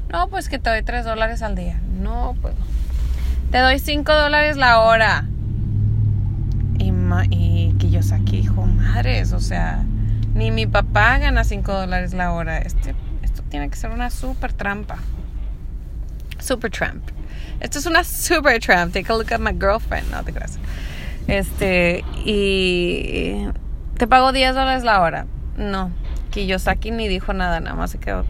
No, 0.09 0.29
pues 0.29 0.49
que 0.49 0.61
te 0.61 0.71
doy 0.71 0.83
tres 0.83 1.05
dólares 1.05 1.43
al 1.43 1.57
día. 1.57 1.81
No, 2.01 2.37
pues 2.41 2.55
Te 3.51 3.59
doy 3.59 3.81
cinco 3.81 4.13
dólares 4.15 4.57
la 4.57 4.81
hora. 4.81 5.25
Y, 6.79 6.93
y 7.31 7.75
Kiyosaki 7.79 8.43
dijo, 8.43 8.67
madres, 8.67 9.33
o 9.33 9.41
sea, 9.41 9.85
ni 10.35 10.53
mi 10.53 10.67
papá 10.67 11.19
gana 11.19 11.43
cinco 11.43 11.73
dólares 11.73 12.15
la 12.15 12.33
hora. 12.33 12.59
Este, 12.59 12.95
esto 13.23 13.43
tiene 13.49 13.69
que 13.69 13.77
ser 13.77 13.91
una 13.91 14.11
super 14.11 14.53
trampa. 14.53 14.99
Super 16.39 16.71
tramp. 16.71 17.16
Esto 17.61 17.79
es 17.79 17.87
una 17.87 18.05
super 18.05 18.61
tramp. 18.61 18.93
Take 18.93 19.13
a 19.13 19.17
look 19.17 19.33
at 19.33 19.41
my 19.41 19.53
girlfriend. 19.53 20.11
No 20.11 20.23
te 20.23 20.33
creas. 20.33 20.59
Este, 21.27 22.05
y 22.25 23.49
te 23.97 24.07
pago 24.07 24.33
10 24.33 24.55
dólares 24.55 24.85
la 24.85 25.01
hora. 25.01 25.27
No, 25.57 25.91
Kiyosaki 26.31 26.91
ni 26.91 27.09
dijo 27.09 27.33
nada, 27.33 27.61
nada 27.61 27.75
más 27.75 27.91
se 27.91 27.99
quedó 27.99 28.27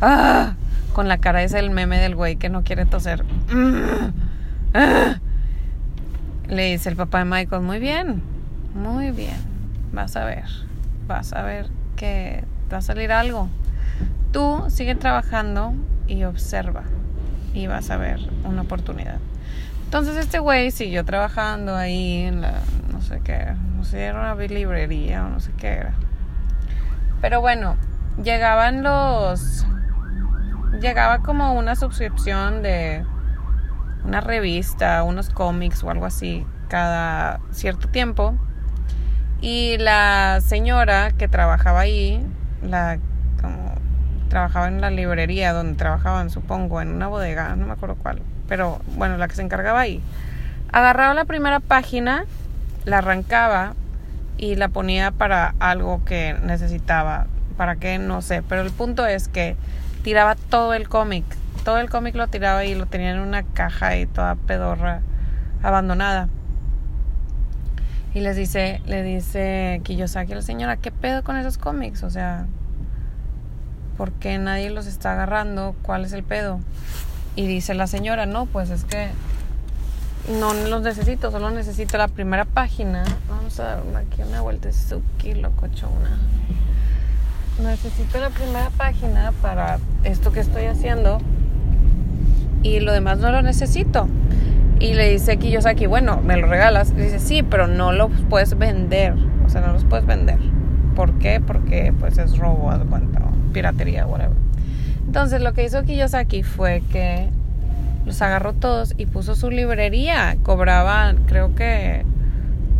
¡Ah! 0.00 0.54
con 0.94 1.08
la 1.08 1.18
cara 1.18 1.42
esa 1.42 1.58
el 1.58 1.70
meme 1.70 1.98
del 1.98 2.14
güey 2.14 2.36
que 2.36 2.48
no 2.48 2.64
quiere 2.64 2.86
toser. 2.86 3.24
Le 6.48 6.70
dice 6.70 6.88
el 6.88 6.96
papá 6.96 7.18
de 7.18 7.26
Michael, 7.26 7.60
muy 7.62 7.78
bien, 7.78 8.22
muy 8.74 9.10
bien, 9.10 9.36
vas 9.92 10.16
a 10.16 10.24
ver, 10.24 10.46
vas 11.06 11.34
a 11.34 11.42
ver 11.42 11.66
que 11.96 12.44
va 12.72 12.78
a 12.78 12.82
salir 12.82 13.12
algo. 13.12 13.50
Tú 14.32 14.64
sigue 14.68 14.94
trabajando 14.94 15.74
y 16.06 16.24
observa 16.24 16.84
y 17.54 17.66
vas 17.66 17.90
a 17.90 17.96
ver 17.96 18.20
una 18.44 18.62
oportunidad. 18.62 19.18
Entonces 19.84 20.16
este 20.16 20.38
güey 20.38 20.70
siguió 20.70 21.04
trabajando 21.04 21.74
ahí 21.74 22.22
en 22.22 22.42
la, 22.42 22.60
no 22.92 23.00
sé 23.00 23.20
qué, 23.24 23.54
no 23.76 23.84
sé, 23.84 24.04
era 24.04 24.20
una 24.20 24.34
librería 24.34 25.24
o 25.24 25.30
no 25.30 25.40
sé 25.40 25.50
qué 25.56 25.68
era. 25.68 25.94
Pero 27.20 27.40
bueno, 27.40 27.76
llegaban 28.22 28.82
los, 28.82 29.66
llegaba 30.80 31.20
como 31.20 31.54
una 31.54 31.74
suscripción 31.74 32.62
de 32.62 33.04
una 34.04 34.20
revista, 34.20 35.02
unos 35.04 35.30
cómics 35.30 35.82
o 35.82 35.90
algo 35.90 36.06
así 36.06 36.46
cada 36.68 37.40
cierto 37.50 37.88
tiempo. 37.88 38.34
Y 39.40 39.78
la 39.78 40.40
señora 40.40 41.12
que 41.12 41.28
trabajaba 41.28 41.80
ahí, 41.80 42.24
la 42.62 42.98
trabajaba 44.28 44.68
en 44.68 44.80
la 44.80 44.90
librería 44.90 45.52
donde 45.52 45.74
trabajaban, 45.74 46.30
supongo, 46.30 46.80
en 46.80 46.88
una 46.88 47.08
bodega, 47.08 47.56
no 47.56 47.66
me 47.66 47.72
acuerdo 47.72 47.96
cuál, 47.96 48.22
pero 48.46 48.80
bueno, 48.96 49.16
la 49.16 49.28
que 49.28 49.34
se 49.34 49.42
encargaba 49.42 49.80
ahí, 49.80 50.00
agarraba 50.72 51.14
la 51.14 51.24
primera 51.24 51.60
página, 51.60 52.24
la 52.84 52.98
arrancaba 52.98 53.74
y 54.36 54.54
la 54.54 54.68
ponía 54.68 55.10
para 55.10 55.54
algo 55.58 56.04
que 56.04 56.36
necesitaba, 56.42 57.26
para 57.56 57.76
qué, 57.76 57.98
no 57.98 58.22
sé, 58.22 58.42
pero 58.42 58.62
el 58.62 58.70
punto 58.70 59.06
es 59.06 59.28
que 59.28 59.56
tiraba 60.02 60.36
todo 60.36 60.74
el 60.74 60.88
cómic, 60.88 61.24
todo 61.64 61.78
el 61.78 61.90
cómic 61.90 62.14
lo 62.14 62.28
tiraba 62.28 62.64
y 62.64 62.74
lo 62.74 62.86
tenía 62.86 63.10
en 63.10 63.20
una 63.20 63.42
caja 63.42 63.96
y 63.96 64.06
toda 64.06 64.36
pedorra, 64.36 65.00
abandonada. 65.62 66.28
Y 68.14 68.20
les 68.20 68.36
dice, 68.36 68.80
le 68.86 69.02
dice 69.02 69.80
Kiyosaki 69.84 70.32
a 70.32 70.36
la 70.36 70.42
señora, 70.42 70.76
¿qué 70.76 70.90
pedo 70.90 71.22
con 71.22 71.36
esos 71.36 71.58
cómics? 71.58 72.02
O 72.02 72.10
sea, 72.10 72.46
¿por 73.98 74.12
qué 74.12 74.38
nadie 74.38 74.70
los 74.70 74.86
está 74.86 75.12
agarrando? 75.12 75.74
¿Cuál 75.82 76.04
es 76.04 76.12
el 76.12 76.22
pedo? 76.22 76.60
Y 77.34 77.46
dice 77.48 77.74
la 77.74 77.88
señora, 77.88 78.24
no, 78.24 78.46
pues 78.46 78.70
es 78.70 78.84
que 78.84 79.08
no 80.40 80.54
los 80.54 80.82
necesito, 80.82 81.30
solo 81.32 81.50
necesito 81.50 81.98
la 81.98 82.06
primera 82.06 82.44
página. 82.44 83.02
Vamos 83.28 83.58
a 83.58 83.64
dar 83.64 83.82
aquí 83.96 84.22
una 84.22 84.40
vuelta, 84.40 84.72
suki, 84.72 85.34
locochona. 85.34 86.16
Necesito 87.60 88.20
la 88.20 88.30
primera 88.30 88.70
página 88.70 89.32
para 89.42 89.78
esto 90.04 90.30
que 90.30 90.40
estoy 90.40 90.66
haciendo 90.66 91.18
y 92.62 92.78
lo 92.78 92.92
demás 92.92 93.18
no 93.18 93.32
lo 93.32 93.42
necesito. 93.42 94.08
Y 94.78 94.94
le 94.94 95.10
dice 95.10 95.38
Kiyosaki, 95.38 95.86
bueno, 95.86 96.20
me 96.20 96.36
lo 96.36 96.46
regalas. 96.46 96.92
Y 96.92 97.00
dice, 97.00 97.18
sí, 97.18 97.42
pero 97.42 97.66
no 97.66 97.90
los 97.90 98.12
puedes 98.30 98.56
vender. 98.56 99.14
O 99.44 99.48
sea, 99.48 99.60
no 99.60 99.72
los 99.72 99.84
puedes 99.84 100.06
vender. 100.06 100.38
¿Por 100.94 101.18
qué? 101.18 101.40
Porque 101.40 101.92
pues 101.98 102.16
es 102.18 102.38
robo, 102.38 102.70
cuenta, 102.88 103.27
piratería, 103.48 104.06
whatever. 104.06 104.36
Entonces 105.06 105.40
lo 105.40 105.54
que 105.54 105.64
hizo 105.64 105.84
Kiyosaki 105.84 106.42
fue 106.42 106.82
que 106.92 107.28
los 108.06 108.20
agarró 108.22 108.52
todos 108.52 108.94
y 108.96 109.06
puso 109.06 109.34
su 109.34 109.50
librería. 109.50 110.36
Cobraba, 110.42 111.14
creo 111.26 111.54
que, 111.54 112.04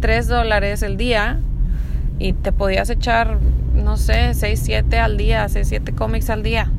3 0.01 0.29
dólares 0.29 0.83
el 0.83 0.97
día. 0.97 1.41
Y 2.19 2.33
te 2.33 2.53
podías 2.53 2.91
echar, 2.91 3.39
no 3.75 3.97
sé, 3.97 4.35
6, 4.35 4.61
7 4.63 4.99
al 4.99 5.17
día, 5.17 5.49
6, 5.49 5.69
7 5.69 5.93
cómics 5.93 6.31
al 6.31 6.43
día 6.43 6.71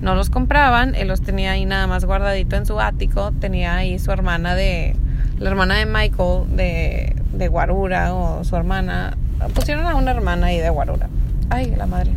no 0.00 0.14
los 0.14 0.30
compraban, 0.30 0.94
él 0.94 1.08
los 1.08 1.22
tenía 1.22 1.52
ahí 1.52 1.64
nada 1.64 1.86
más 1.86 2.04
guardadito 2.04 2.56
en 2.56 2.66
su 2.66 2.80
ático, 2.80 3.32
tenía 3.32 3.76
ahí 3.76 3.98
su 3.98 4.12
hermana 4.12 4.54
de, 4.54 4.94
la 5.38 5.50
hermana 5.50 5.74
de 5.76 5.86
Michael 5.86 6.56
de, 6.56 7.16
de 7.32 7.48
Guarura 7.48 8.14
o 8.14 8.44
su 8.44 8.54
hermana, 8.56 9.16
pusieron 9.54 9.86
a 9.86 9.96
una 9.96 10.12
hermana 10.12 10.48
ahí 10.48 10.58
de 10.58 10.70
Guarura, 10.70 11.08
ay 11.50 11.74
la 11.76 11.86
madre, 11.86 12.12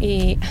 y, 0.00 0.38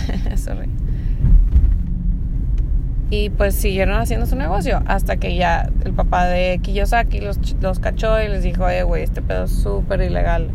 y 3.10 3.30
pues 3.30 3.54
siguieron 3.54 3.98
haciendo 3.98 4.26
su 4.26 4.36
negocio 4.36 4.82
hasta 4.86 5.16
que 5.16 5.36
ya 5.36 5.70
el 5.84 5.92
papá 5.92 6.26
de 6.26 6.60
Kiyosaki 6.62 7.20
los, 7.20 7.38
los 7.60 7.78
cachó 7.78 8.22
y 8.22 8.28
les 8.28 8.42
dijo, 8.42 8.64
oye 8.64 8.82
güey, 8.82 9.02
este 9.02 9.22
pedo 9.22 9.44
es 9.44 9.52
súper 9.52 10.02
ilegal, 10.02 10.50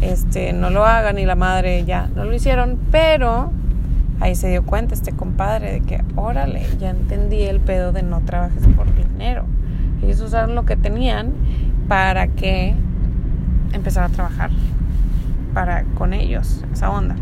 este, 0.00 0.52
no 0.52 0.70
lo 0.70 0.84
hagan 0.84 1.18
y 1.18 1.26
la 1.26 1.34
madre 1.34 1.84
ya 1.84 2.08
no 2.14 2.24
lo 2.24 2.34
hicieron, 2.34 2.78
pero 2.90 3.52
ahí 4.20 4.34
se 4.34 4.48
dio 4.48 4.64
cuenta 4.64 4.94
este 4.94 5.12
compadre 5.12 5.72
de 5.72 5.80
que, 5.80 6.02
órale, 6.16 6.66
ya 6.80 6.90
entendí 6.90 7.42
el 7.42 7.60
pedo 7.60 7.92
de 7.92 8.02
no 8.02 8.20
trabajes 8.22 8.62
por 8.76 8.86
dinero. 8.94 9.44
Ellos 10.02 10.20
usaron 10.20 10.54
lo 10.54 10.64
que 10.64 10.76
tenían 10.76 11.32
para 11.88 12.28
que 12.28 12.74
empezara 13.72 14.06
a 14.06 14.10
trabajar 14.10 14.50
para 15.54 15.84
con 15.94 16.12
ellos, 16.12 16.64
esa 16.72 16.90
onda. 16.90 17.16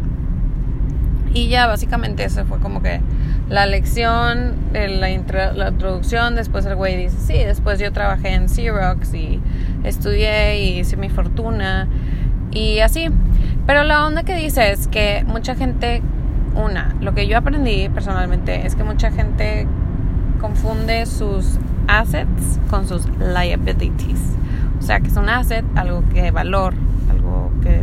Y 1.37 1.49
ya 1.49 1.67
básicamente 1.67 2.25
eso 2.25 2.47
fue 2.47 2.61
como 2.61 2.81
que 2.81 3.03
la 3.51 3.67
lección, 3.67 4.55
la, 4.73 5.53
la 5.53 5.69
introducción, 5.69 6.35
después 6.35 6.65
el 6.65 6.77
güey 6.77 6.97
dice, 6.97 7.19
sí, 7.19 7.45
después 7.45 7.79
yo 7.79 7.93
trabajé 7.93 8.33
en 8.33 8.49
Xerox 8.49 9.13
y 9.13 9.39
estudié 9.85 10.65
y 10.65 10.79
hice 10.79 10.97
mi 10.97 11.11
fortuna 11.11 11.89
y 12.53 12.79
así. 12.79 13.11
Pero 13.67 13.85
la 13.85 14.07
onda 14.07 14.23
que 14.23 14.35
dice 14.35 14.73
es 14.73 14.89
que 14.89 15.27
mucha 15.27 15.55
gente 15.55 16.01
una, 16.55 16.97
lo 17.03 17.13
que 17.13 17.27
yo 17.27 17.37
aprendí 17.37 17.91
personalmente 17.91 18.67
es 18.67 18.75
que 18.75 18.83
mucha 18.83 19.11
gente 19.11 19.67
confunde 20.41 21.05
sus 21.05 21.59
assets 21.87 22.59
con 22.71 22.89
sus 22.89 23.07
liabilities. 23.19 24.23
O 24.79 24.83
sea, 24.83 25.01
que 25.01 25.09
es 25.09 25.17
un 25.19 25.29
asset 25.29 25.67
algo 25.75 26.03
que 26.15 26.31
valor, 26.31 26.73
algo 27.11 27.51
que 27.63 27.83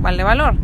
vale 0.00 0.22
valor. 0.22 0.54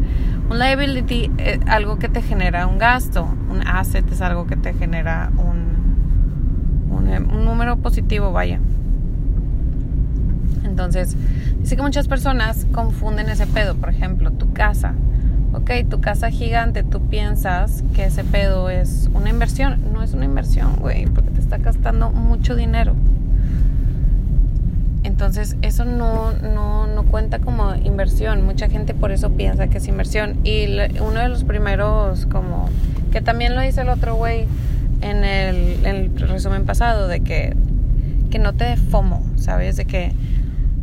Un 0.50 0.58
liability 0.58 1.30
es 1.38 1.60
algo 1.66 1.98
que 1.98 2.08
te 2.08 2.22
genera 2.22 2.66
un 2.66 2.78
gasto. 2.78 3.28
Un 3.50 3.66
asset 3.66 4.10
es 4.10 4.20
algo 4.20 4.46
que 4.46 4.56
te 4.56 4.74
genera 4.74 5.30
un, 5.36 6.90
un, 6.90 7.08
un 7.08 7.44
número 7.44 7.76
positivo, 7.76 8.32
vaya. 8.32 8.60
Entonces, 10.64 11.16
dice 11.60 11.76
que 11.76 11.82
muchas 11.82 12.08
personas 12.08 12.66
confunden 12.72 13.28
ese 13.28 13.46
pedo. 13.46 13.74
Por 13.74 13.88
ejemplo, 13.90 14.30
tu 14.32 14.52
casa 14.52 14.94
ok, 15.54 15.70
tu 15.88 16.00
casa 16.00 16.30
gigante, 16.30 16.82
tú 16.82 17.08
piensas 17.08 17.84
que 17.94 18.04
ese 18.04 18.24
pedo 18.24 18.68
es 18.68 19.08
una 19.14 19.30
inversión. 19.30 19.92
No 19.92 20.02
es 20.02 20.12
una 20.12 20.24
inversión, 20.24 20.76
güey, 20.76 21.06
porque 21.06 21.30
te 21.30 21.40
está 21.40 21.58
gastando 21.58 22.10
mucho 22.10 22.56
dinero. 22.56 22.94
Entonces, 25.14 25.56
eso 25.62 25.84
no, 25.84 26.32
no, 26.32 26.88
no 26.88 27.04
cuenta 27.04 27.38
como 27.38 27.76
inversión. 27.76 28.44
Mucha 28.44 28.68
gente 28.68 28.94
por 28.94 29.12
eso 29.12 29.30
piensa 29.30 29.68
que 29.68 29.78
es 29.78 29.86
inversión. 29.86 30.40
Y 30.42 30.66
uno 31.00 31.20
de 31.20 31.28
los 31.28 31.44
primeros, 31.44 32.26
como, 32.26 32.68
que 33.12 33.20
también 33.20 33.54
lo 33.54 33.60
dice 33.60 33.82
el 33.82 33.90
otro 33.90 34.16
güey 34.16 34.48
en 35.02 35.22
el, 35.22 35.86
el 35.86 36.18
resumen 36.18 36.66
pasado, 36.66 37.06
de 37.06 37.20
que, 37.20 37.54
que 38.32 38.40
no 38.40 38.54
te 38.54 38.76
FOMO, 38.76 39.22
¿sabes? 39.36 39.76
De 39.76 39.84
que 39.84 40.10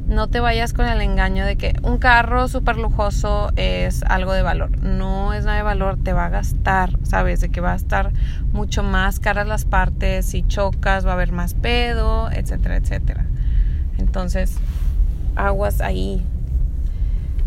no 0.08 0.30
te 0.30 0.40
vayas 0.40 0.72
con 0.72 0.88
el 0.88 1.02
engaño 1.02 1.46
de 1.46 1.58
que 1.58 1.74
un 1.84 1.98
carro 1.98 2.48
súper 2.48 2.78
lujoso 2.78 3.52
es 3.58 4.02
algo 4.04 4.32
de 4.32 4.44
valor. 4.44 4.82
No 4.82 5.34
es 5.34 5.44
nada 5.44 5.58
de 5.58 5.64
valor, 5.64 5.98
te 6.02 6.14
va 6.14 6.28
a 6.28 6.30
gastar, 6.30 6.92
¿sabes? 7.04 7.42
De 7.42 7.50
que 7.50 7.60
va 7.60 7.74
a 7.74 7.76
estar 7.76 8.14
mucho 8.54 8.82
más 8.82 9.20
caras 9.20 9.46
las 9.46 9.66
partes, 9.66 10.26
si 10.26 10.44
chocas 10.44 11.06
va 11.06 11.10
a 11.10 11.14
haber 11.16 11.34
más 11.34 11.54
pedo, 11.54 12.32
etcétera, 12.32 12.78
etcétera. 12.78 13.26
Entonces, 14.12 14.58
aguas 15.38 15.80
ahí. 15.80 16.22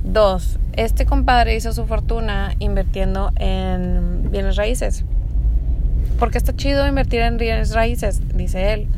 Dos, 0.02 0.58
este 0.72 1.04
compadre 1.04 1.54
hizo 1.56 1.74
su 1.74 1.84
fortuna 1.84 2.54
invirtiendo 2.58 3.32
en 3.36 4.30
bienes 4.30 4.56
raíces. 4.56 5.04
Porque 6.18 6.38
está 6.38 6.56
chido 6.56 6.88
invertir 6.88 7.20
en 7.20 7.36
bienes 7.36 7.74
raíces, 7.74 8.22
dice 8.34 8.72
él. 8.72 8.88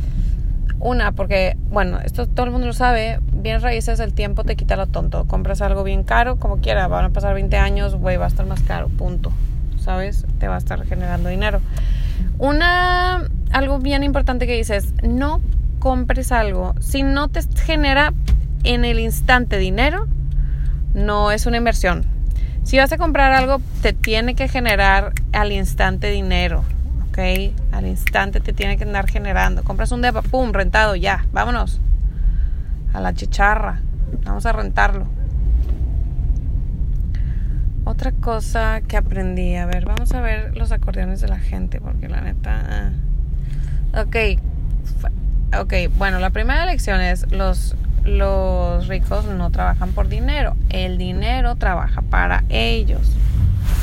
Una, 0.78 1.10
porque, 1.10 1.56
bueno, 1.72 1.98
esto 2.04 2.28
todo 2.28 2.46
el 2.46 2.52
mundo 2.52 2.68
lo 2.68 2.72
sabe, 2.72 3.18
bien 3.32 3.60
raíces 3.60 3.98
el 3.98 4.12
tiempo 4.14 4.44
te 4.44 4.54
quita 4.54 4.76
lo 4.76 4.86
tonto. 4.86 5.24
Compras 5.24 5.60
algo 5.60 5.82
bien 5.82 6.04
caro, 6.04 6.36
como 6.36 6.58
quiera, 6.58 6.86
van 6.86 7.06
a 7.06 7.10
pasar 7.10 7.34
20 7.34 7.56
años, 7.56 7.96
güey, 7.96 8.16
va 8.16 8.26
a 8.26 8.28
estar 8.28 8.46
más 8.46 8.62
caro, 8.62 8.86
punto. 8.90 9.32
¿Sabes? 9.80 10.24
Te 10.38 10.46
va 10.46 10.54
a 10.54 10.58
estar 10.58 10.84
generando 10.86 11.30
dinero. 11.30 11.60
Una, 12.38 13.28
algo 13.50 13.80
bien 13.80 14.04
importante 14.04 14.46
que 14.46 14.54
dices, 14.54 14.92
no 15.02 15.40
compres 15.78 16.32
algo. 16.32 16.74
Si 16.80 17.02
no 17.02 17.28
te 17.28 17.42
genera 17.42 18.12
en 18.64 18.84
el 18.84 18.98
instante 18.98 19.58
dinero, 19.58 20.06
no 20.94 21.30
es 21.30 21.46
una 21.46 21.56
inversión. 21.56 22.04
Si 22.64 22.78
vas 22.78 22.92
a 22.92 22.98
comprar 22.98 23.32
algo, 23.32 23.60
te 23.82 23.92
tiene 23.92 24.34
que 24.34 24.48
generar 24.48 25.12
al 25.32 25.52
instante 25.52 26.10
dinero. 26.10 26.64
Al 27.72 27.86
instante 27.86 28.40
te 28.40 28.52
tiene 28.52 28.76
que 28.76 28.84
andar 28.84 29.08
generando. 29.08 29.64
Compras 29.64 29.90
un 29.90 30.02
depa, 30.02 30.20
pum, 30.20 30.52
rentado, 30.52 30.96
ya, 30.96 31.24
vámonos. 31.32 31.80
A 32.92 33.00
la 33.00 33.14
chicharra. 33.14 33.80
Vamos 34.24 34.44
a 34.44 34.52
rentarlo. 34.52 35.06
Otra 37.84 38.12
cosa 38.12 38.82
que 38.82 38.98
aprendí, 38.98 39.54
a 39.54 39.64
ver, 39.64 39.86
vamos 39.86 40.12
a 40.12 40.20
ver 40.20 40.54
los 40.56 40.72
acordeones 40.72 41.22
de 41.22 41.28
la 41.28 41.38
gente, 41.38 41.80
porque 41.80 42.08
la 42.08 42.20
neta... 42.20 42.92
Ah. 43.94 44.02
Ok, 44.02 44.38
ok, 45.58 45.74
bueno, 45.96 46.18
la 46.18 46.30
primera 46.30 46.66
lección 46.66 47.00
es 47.00 47.30
los, 47.30 47.76
los 48.04 48.88
ricos 48.88 49.24
no 49.26 49.50
trabajan 49.50 49.92
por 49.92 50.08
dinero, 50.08 50.56
el 50.70 50.98
dinero 50.98 51.56
trabaja 51.56 52.02
para 52.02 52.44
ellos. 52.48 53.12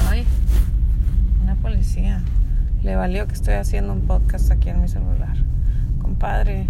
Ay, 0.10 0.25
una 1.41 1.55
policía. 1.55 2.22
Le 2.84 2.96
valió 2.96 3.27
que 3.27 3.34
estoy 3.34 3.53
haciendo 3.53 3.93
un 3.93 4.01
podcast 4.01 4.51
aquí 4.51 4.70
en 4.70 4.82
mi 4.82 4.89
celular. 4.89 5.38
Compadre, 6.01 6.67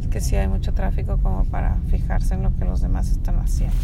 es 0.00 0.06
que 0.06 0.20
sí 0.20 0.36
hay 0.36 0.46
mucho 0.46 0.72
tráfico 0.72 1.18
como 1.18 1.44
para 1.46 1.76
fijarse 1.90 2.34
en 2.34 2.42
lo 2.42 2.54
que 2.54 2.64
los 2.64 2.80
demás 2.80 3.10
están 3.10 3.38
haciendo. 3.40 3.76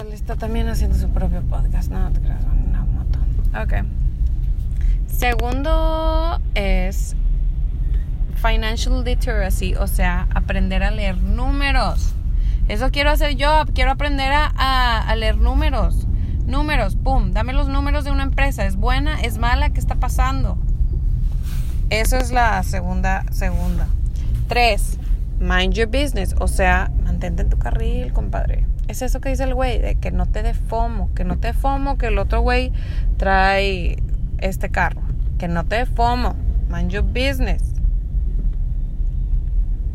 Él 0.00 0.12
está 0.12 0.36
también 0.36 0.68
haciendo 0.68 0.96
su 0.98 1.08
propio 1.10 1.42
podcast. 1.42 1.90
No, 1.90 2.10
te 2.10 2.20
creas, 2.20 2.42
una 2.66 2.84
moto. 2.84 3.18
Ok. 3.62 3.84
Segundo 5.06 6.40
es 6.54 7.16
financial 8.38 9.04
literacy, 9.04 9.74
o 9.74 9.86
sea, 9.86 10.26
aprender 10.34 10.82
a 10.82 10.90
leer 10.90 11.18
números. 11.18 12.14
Eso 12.68 12.90
quiero 12.90 13.10
hacer 13.10 13.36
yo, 13.36 13.64
quiero 13.74 13.90
aprender 13.90 14.32
a, 14.32 15.00
a 15.00 15.16
leer 15.16 15.36
números. 15.36 16.06
Números, 16.46 16.96
pum, 16.96 17.32
dame 17.32 17.52
los 17.52 17.68
números 17.68 18.04
de 18.04 18.10
una 18.10 18.22
empresa. 18.22 18.64
¿Es 18.64 18.76
buena? 18.76 19.20
¿Es 19.20 19.36
mala? 19.36 19.68
¿Qué 19.68 19.80
está 19.80 19.96
pasando? 19.96 20.56
Eso 21.90 22.16
es 22.16 22.30
la 22.30 22.62
segunda, 22.62 23.24
segunda. 23.30 23.86
Tres, 24.46 24.98
mind 25.40 25.74
your 25.74 25.88
business. 25.88 26.34
O 26.38 26.48
sea, 26.48 26.90
mantente 27.04 27.42
en 27.42 27.50
tu 27.50 27.58
carril, 27.58 28.12
compadre. 28.12 28.66
Es 28.88 29.02
eso 29.02 29.20
que 29.20 29.28
dice 29.28 29.44
el 29.44 29.54
güey, 29.54 29.78
de 29.78 29.96
que 29.96 30.10
no 30.10 30.24
te 30.24 30.42
dé 30.42 30.54
fomo, 30.54 31.10
que 31.14 31.24
no 31.24 31.38
te 31.38 31.52
fomo, 31.52 31.98
que 31.98 32.06
el 32.06 32.18
otro 32.18 32.40
güey 32.40 32.72
trae 33.18 34.02
este 34.38 34.70
carro. 34.70 35.02
Que 35.38 35.48
no 35.48 35.64
te 35.64 35.84
fomo. 35.84 36.34
Mind 36.70 36.90
your 36.90 37.04
business. 37.04 37.77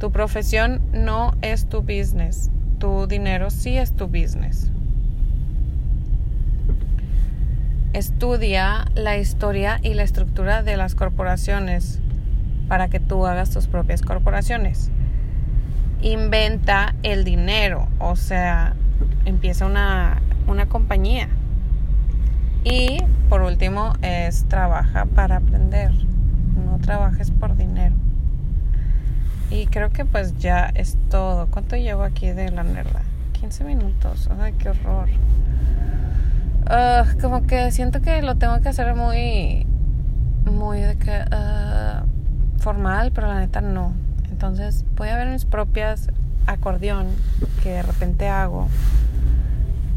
Tu 0.04 0.12
profesión 0.12 0.82
no 0.92 1.34
es 1.42 1.70
tu 1.70 1.82
business. 1.82 2.52
Tu 2.78 3.08
dinero 3.08 3.50
sí 3.50 3.78
es 3.78 3.96
tu 3.96 4.08
business. 4.08 4.70
Estudia 7.94 8.84
la 8.96 9.18
historia 9.18 9.80
y 9.82 9.94
la 9.94 10.04
estructura 10.04 10.62
de 10.62 10.76
las 10.76 10.94
corporaciones 10.94 12.02
para 12.68 12.90
que 12.90 13.00
tú 13.00 13.26
hagas 13.26 13.52
tus 13.52 13.68
propias 13.68 14.02
corporaciones. 14.02 14.92
Inventa 16.02 16.96
el 17.04 17.24
dinero, 17.24 17.88
o 18.00 18.18
sea, 18.18 18.74
empieza 19.24 19.66
una, 19.66 20.22
una 20.48 20.68
compañía. 20.68 21.30
Y 22.66 22.98
por 23.30 23.42
último 23.42 23.94
es 24.02 24.44
trabaja 24.50 25.06
para 25.06 25.38
aprender, 25.38 25.94
no 26.66 26.78
trabajes 26.80 27.32
por 27.32 27.56
dinero. 27.56 27.96
Y 29.54 29.68
creo 29.68 29.92
que 29.92 30.04
pues 30.04 30.38
ya 30.40 30.72
es 30.74 30.98
todo. 31.10 31.48
¿Cuánto 31.48 31.76
llevo 31.76 32.04
aquí 32.04 32.32
de 32.32 32.50
la 32.50 32.64
nerda? 32.64 33.02
15 33.34 33.64
minutos. 33.64 34.30
Ay, 34.40 34.54
qué 34.54 34.70
horror 34.70 35.10
como 37.22 37.46
que 37.46 37.72
siento 37.72 38.02
que 38.02 38.22
lo 38.22 38.36
tengo 38.36 38.60
que 38.62 38.70
hacer 38.70 38.96
muy, 38.96 39.66
muy 40.46 40.82
de 40.82 40.96
que 40.96 41.12
uh, 41.12 42.60
formal, 42.60 43.12
pero 43.12 43.28
la 43.28 43.40
neta 43.40 43.62
no. 43.62 43.94
Entonces 44.30 44.86
voy 44.96 45.10
a 45.10 45.18
ver 45.18 45.30
mis 45.30 45.46
propias 45.46 46.10
acordeón 46.46 47.08
que 47.62 47.70
de 47.70 47.84
repente 47.84 48.28
hago 48.28 48.68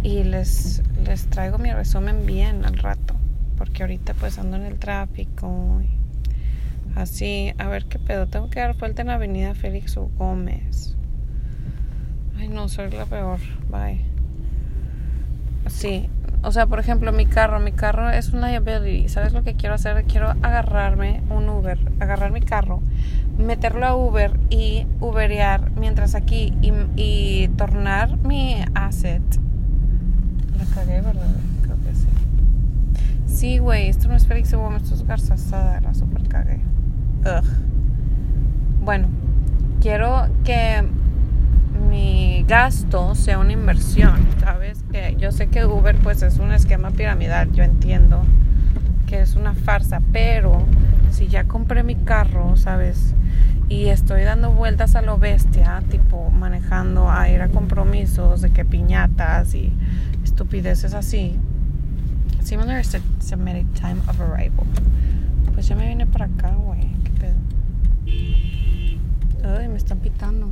y 0.03 0.23
les, 0.23 0.83
les 1.05 1.27
traigo 1.27 1.59
mi 1.59 1.73
resumen 1.73 2.27
bien 2.27 2.65
al 2.65 2.79
rato, 2.79 3.15
porque 3.59 3.83
ahorita 3.83 4.15
pues 4.15 4.39
ando 4.39 4.57
en 4.57 4.65
el 4.65 4.79
tráfico. 4.79 5.81
Así, 6.95 7.53
a 7.59 7.69
ver 7.69 7.87
qué 7.87 7.99
pedo, 7.99 8.27
tengo 8.27 8.49
que 8.51 8.61
dar 8.61 8.77
vuelta 8.77 9.03
en 9.03 9.09
la 9.09 9.15
avenida 9.15 9.55
Félix 9.55 9.97
U. 9.97 10.11
Gómez. 10.17 10.97
Ay 12.39 12.49
no, 12.49 12.69
soy 12.69 12.91
la 12.91 13.07
peor, 13.07 13.41
bye. 13.71 14.05
Sí, 15.69 16.09
o 16.43 16.53
sea, 16.53 16.67
por 16.67 16.79
ejemplo, 16.79 17.11
mi 17.13 17.27
carro, 17.27 17.59
mi 17.59 17.73
carro 17.73 18.09
es 18.09 18.33
una 18.33 18.49
liability. 18.51 19.09
¿Sabes 19.09 19.33
lo 19.33 19.43
que 19.43 19.55
quiero 19.55 19.75
hacer? 19.75 20.05
Quiero 20.05 20.31
agarrarme 20.31 21.23
un 21.29 21.49
Uber, 21.49 21.79
agarrar 21.99 22.31
mi 22.31 22.41
carro, 22.41 22.83
meterlo 23.37 23.85
a 23.85 23.97
Uber 23.97 24.39
y 24.49 24.87
Uberear 25.01 25.73
mientras 25.73 26.15
aquí 26.15 26.55
y, 26.63 26.73
y 26.95 27.49
tornar 27.57 28.19
mi 28.19 28.57
asset. 28.75 29.23
La 30.57 30.65
cagué, 30.73 31.01
¿verdad? 31.01 31.27
Creo 31.63 31.77
que 31.83 31.95
sí. 31.95 32.07
Sí, 33.27 33.59
güey, 33.59 33.89
esto 33.89 34.07
no 34.07 34.15
es 34.15 34.27
Félix 34.27 34.53
esto 34.53 34.95
es 34.95 35.05
Garzazada, 35.05 35.81
cagué. 36.37 36.61
Bueno, 38.83 39.09
quiero 39.81 40.29
que 40.45 40.85
mi 41.91 42.45
gasto 42.47 43.15
sea 43.15 43.39
una 43.39 43.53
inversión, 43.53 44.27
¿sabes? 44.41 44.85
Que 44.93 45.17
yo 45.19 45.33
sé 45.33 45.49
que 45.49 45.67
Uber 45.67 45.97
pues 45.97 46.23
es 46.23 46.39
un 46.39 46.53
esquema 46.53 46.91
piramidal, 46.91 47.53
yo 47.53 47.65
entiendo 47.65 48.23
que 49.07 49.21
es 49.21 49.35
una 49.35 49.55
farsa, 49.55 50.01
pero 50.13 50.63
si 51.11 51.29
ya 51.29 51.45
compré 51.45 51.83
mi 51.83 51.97
carro, 51.97 52.57
¿sabes? 52.57 53.15
Y 53.69 53.87
estoy 53.87 54.23
dando 54.23 54.53
vueltas 54.53 54.95
a 54.95 55.03
lo 55.03 55.19
bestia, 55.19 55.83
tipo 55.91 56.31
manejando 56.31 57.11
a 57.11 57.29
ir 57.29 57.43
a 57.43 57.49
compromisos 57.49 58.43
de 58.43 58.51
que 58.51 58.65
piñatas 58.65 59.55
y 59.55 59.73
estupideces 60.23 60.95
así. 60.95 61.37
Similar 62.43 62.79
estimated 62.79 63.67
time 63.75 64.01
of 64.09 64.21
arrival. 64.21 64.67
Pues 65.57 65.67
ya 65.67 65.75
me 65.75 65.89
vine 65.89 66.07
para 66.07 66.27
acá, 66.27 66.55
güey. 66.55 66.87
¿Qué 67.03 67.11
pedo? 67.19 67.35
Ay, 69.59 69.67
me 69.67 69.77
están 69.77 69.99
pitando 69.99 70.49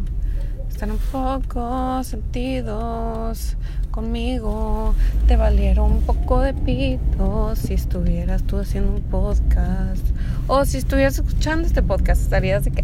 están 0.74 0.90
un 0.90 0.98
poco 0.98 2.02
sentidos 2.02 3.56
conmigo. 3.92 4.92
Te 5.28 5.36
valieron 5.36 5.92
un 5.92 6.02
poco 6.02 6.40
de 6.40 6.52
pito 6.52 7.54
si 7.54 7.74
estuvieras 7.74 8.42
tú 8.42 8.58
haciendo 8.58 8.92
un 8.92 9.02
podcast. 9.02 10.04
O 10.48 10.64
si 10.64 10.78
estuvieras 10.78 11.14
escuchando 11.14 11.66
este 11.68 11.80
podcast, 11.80 12.22
estarías 12.22 12.64
de 12.64 12.72
que, 12.72 12.82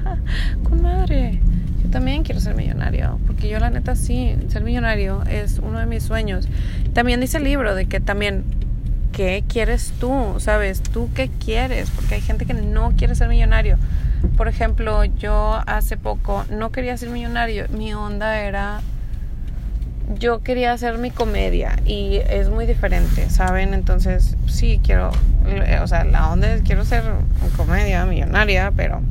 con 0.62 0.80
madre. 0.80 1.38
Yo 1.84 1.90
también 1.90 2.22
quiero 2.22 2.40
ser 2.40 2.54
millonario. 2.54 3.18
Porque 3.26 3.50
yo, 3.50 3.58
la 3.58 3.68
neta, 3.68 3.94
sí, 3.94 4.34
ser 4.48 4.64
millonario 4.64 5.22
es 5.24 5.58
uno 5.58 5.80
de 5.80 5.86
mis 5.86 6.04
sueños. 6.04 6.48
También 6.94 7.20
dice 7.20 7.36
el 7.36 7.44
libro 7.44 7.74
de 7.74 7.84
que 7.86 8.00
también 8.00 8.44
¿qué 9.18 9.42
quieres 9.48 9.92
tú? 9.98 10.36
¿Sabes? 10.38 10.80
¿Tú 10.80 11.10
qué 11.12 11.28
quieres? 11.44 11.90
Porque 11.90 12.14
hay 12.14 12.20
gente 12.20 12.46
que 12.46 12.54
no 12.54 12.92
quiere 12.96 13.16
ser 13.16 13.28
millonario. 13.28 13.76
Por 14.36 14.46
ejemplo, 14.46 15.02
yo 15.02 15.60
hace 15.66 15.96
poco 15.96 16.44
no 16.50 16.70
quería 16.70 16.96
ser 16.96 17.10
millonario. 17.10 17.66
Mi 17.70 17.92
onda 17.94 18.38
era. 18.40 18.80
Yo 20.20 20.44
quería 20.44 20.70
hacer 20.72 20.98
mi 20.98 21.10
comedia 21.10 21.80
y 21.84 22.20
es 22.28 22.48
muy 22.48 22.64
diferente, 22.64 23.28
¿saben? 23.28 23.74
Entonces, 23.74 24.36
sí, 24.46 24.80
quiero. 24.84 25.10
O 25.82 25.86
sea, 25.88 26.04
la 26.04 26.30
onda 26.30 26.54
es 26.54 26.62
quiero 26.62 26.84
ser 26.84 27.02
comedia 27.56 28.06
millonaria, 28.06 28.72
pero 28.76 29.02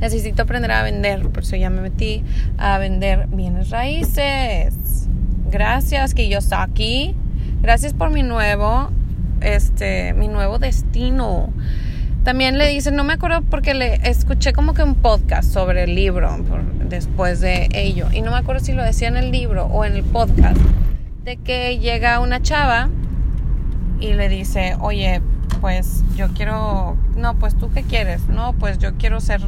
necesito 0.00 0.42
aprender 0.42 0.70
a 0.72 0.82
vender. 0.82 1.26
Por 1.30 1.44
eso 1.44 1.56
ya 1.56 1.70
me 1.70 1.80
metí 1.80 2.22
a 2.58 2.76
vender 2.76 3.26
bienes 3.28 3.70
raíces. 3.70 4.74
Gracias, 5.50 6.14
aquí. 6.52 7.16
Gracias 7.62 7.94
por 7.94 8.10
mi 8.10 8.22
nuevo, 8.22 8.90
este, 9.40 10.12
mi 10.14 10.28
nuevo 10.28 10.58
destino. 10.58 11.52
También 12.22 12.58
le 12.58 12.68
dicen, 12.68 12.96
no 12.96 13.04
me 13.04 13.12
acuerdo 13.12 13.42
porque 13.42 13.74
le 13.74 13.94
escuché 14.08 14.52
como 14.52 14.74
que 14.74 14.82
un 14.82 14.96
podcast 14.96 15.52
sobre 15.52 15.84
el 15.84 15.94
libro 15.94 16.36
después 16.88 17.40
de 17.40 17.68
ello. 17.72 18.08
Y 18.12 18.22
no 18.22 18.32
me 18.32 18.38
acuerdo 18.38 18.64
si 18.64 18.72
lo 18.72 18.82
decía 18.82 19.08
en 19.08 19.16
el 19.16 19.30
libro 19.30 19.66
o 19.66 19.84
en 19.84 19.94
el 19.94 20.02
podcast. 20.02 20.56
De 21.24 21.36
que 21.36 21.78
llega 21.78 22.20
una 22.20 22.42
chava 22.42 22.88
y 24.00 24.14
le 24.14 24.28
dice, 24.28 24.76
oye, 24.80 25.20
pues 25.60 26.02
yo 26.16 26.28
quiero, 26.34 26.96
no, 27.16 27.34
pues 27.34 27.56
tú 27.56 27.70
qué 27.72 27.82
quieres, 27.82 28.26
no, 28.28 28.52
pues 28.52 28.78
yo 28.78 28.96
quiero 28.96 29.20
ser 29.20 29.40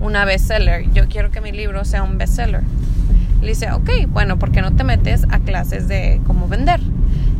una 0.00 0.24
bestseller, 0.24 0.90
yo 0.92 1.08
quiero 1.08 1.30
que 1.30 1.40
mi 1.40 1.52
libro 1.52 1.84
sea 1.84 2.02
un 2.02 2.18
bestseller. 2.18 2.62
Le 3.40 3.48
dice, 3.48 3.70
ok, 3.72 3.90
bueno, 4.08 4.38
¿por 4.38 4.50
qué 4.50 4.60
no 4.60 4.74
te 4.74 4.84
metes 4.84 5.24
a 5.30 5.38
clases 5.38 5.88
de 5.88 6.20
cómo 6.26 6.48
vender? 6.48 6.80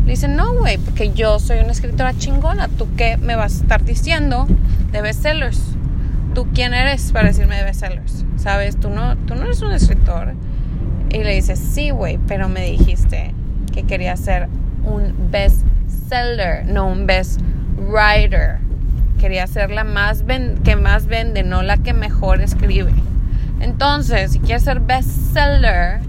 Le 0.08 0.14
dice, 0.14 0.26
no, 0.26 0.54
güey, 0.54 0.78
porque 0.78 1.12
yo 1.12 1.38
soy 1.38 1.58
una 1.58 1.72
escritora 1.72 2.16
chingona. 2.16 2.68
¿Tú 2.68 2.88
qué 2.96 3.18
me 3.18 3.36
vas 3.36 3.58
a 3.58 3.62
estar 3.64 3.84
diciendo 3.84 4.46
de 4.90 5.02
bestsellers? 5.02 5.60
¿Tú 6.34 6.46
quién 6.54 6.72
eres 6.72 7.12
para 7.12 7.28
decirme 7.28 7.56
de 7.56 7.64
bestsellers? 7.64 8.24
¿Sabes? 8.36 8.80
Tú 8.80 8.88
no, 8.88 9.18
tú 9.18 9.34
no 9.34 9.42
eres 9.42 9.60
un 9.60 9.70
escritor. 9.70 10.32
Y 11.12 11.18
le 11.18 11.34
dice, 11.34 11.56
sí, 11.56 11.90
güey, 11.90 12.18
pero 12.26 12.48
me 12.48 12.62
dijiste 12.62 13.34
que 13.70 13.82
quería 13.82 14.16
ser 14.16 14.48
un 14.82 15.12
bestseller, 15.30 16.64
no 16.64 16.88
un 16.88 17.06
best 17.06 17.42
writer. 17.76 18.60
Quería 19.20 19.46
ser 19.46 19.70
la 19.70 19.84
más 19.84 20.24
que 20.64 20.74
más 20.74 21.04
vende, 21.04 21.42
no 21.42 21.60
la 21.60 21.76
que 21.76 21.92
mejor 21.92 22.40
escribe. 22.40 22.94
Entonces, 23.60 24.32
si 24.32 24.38
quieres 24.38 24.62
ser 24.62 24.80
bestseller, 24.80 26.00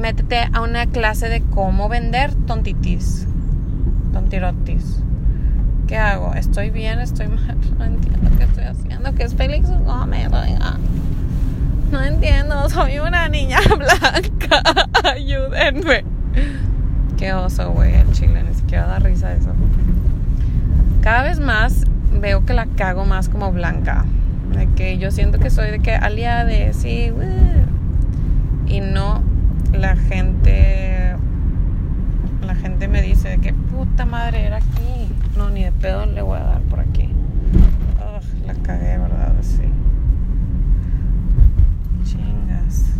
métete 0.00 0.48
a 0.52 0.60
una 0.62 0.86
clase 0.86 1.28
de 1.28 1.42
cómo 1.42 1.88
vender 1.88 2.34
tontitis, 2.46 3.26
tontirotis. 4.12 5.02
¿Qué 5.86 5.96
hago? 5.98 6.34
¿Estoy 6.34 6.70
bien? 6.70 6.98
¿Estoy 7.00 7.28
mal? 7.28 7.56
No 7.78 7.84
entiendo 7.84 8.30
qué 8.38 8.44
estoy 8.44 8.64
haciendo. 8.64 9.14
¿Qué 9.14 9.24
es 9.24 9.34
Félix 9.34 9.68
Gómez? 9.84 10.28
No 11.90 12.02
entiendo. 12.02 12.68
Soy 12.68 12.98
una 12.98 13.28
niña 13.28 13.58
blanca. 13.68 14.62
Ayúdenme. 15.04 16.04
Qué 17.16 17.32
oso, 17.32 17.72
güey. 17.72 17.94
El 17.94 18.12
chile 18.12 18.42
ni 18.42 18.54
siquiera 18.54 18.86
da 18.86 18.98
risa 18.98 19.32
eso. 19.32 19.50
Cada 21.02 21.22
vez 21.22 21.40
más 21.40 21.84
veo 22.20 22.44
que 22.44 22.54
la 22.54 22.66
cago 22.66 23.04
más 23.04 23.28
como 23.28 23.50
blanca. 23.52 24.04
De 24.56 24.68
que 24.76 24.98
yo 24.98 25.10
siento 25.10 25.38
que 25.38 25.50
soy 25.50 25.70
de 25.70 25.80
que 25.80 25.94
aliada, 25.94 26.72
sí, 26.72 27.12
y 28.66 28.80
no 28.80 29.22
la 29.72 29.96
gente 29.96 31.16
la 32.46 32.54
gente 32.54 32.88
me 32.88 33.02
dice 33.02 33.38
que 33.38 33.52
puta 33.52 34.04
madre 34.04 34.44
era 34.44 34.56
aquí 34.56 35.08
no 35.36 35.50
ni 35.50 35.64
de 35.64 35.72
pedo 35.72 36.06
le 36.06 36.22
voy 36.22 36.38
a 36.38 36.42
dar 36.42 36.60
por 36.62 36.80
aquí. 36.80 37.04
Ugh, 37.04 38.46
la 38.46 38.54
cagué 38.54 38.98
verdad 38.98 39.34
sí. 39.40 39.62
Chingas. 42.04 42.92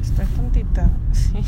Estoy 0.00 0.26
tontita. 0.26 0.90
Sí. 1.12 1.38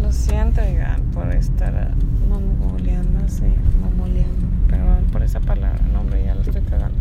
Lo 0.00 0.10
siento 0.10 0.60
digan 0.62 1.00
por 1.12 1.32
estar 1.32 1.92
mamuleando 2.28 3.24
así 3.24 3.44
mamuleando 3.80 4.48
perdón 4.68 5.04
por 5.12 5.22
esa 5.22 5.38
palabra 5.40 5.80
no 5.92 6.00
hombre 6.00 6.24
ya 6.24 6.34
la 6.34 6.42
estoy 6.42 6.62
cagando. 6.62 6.98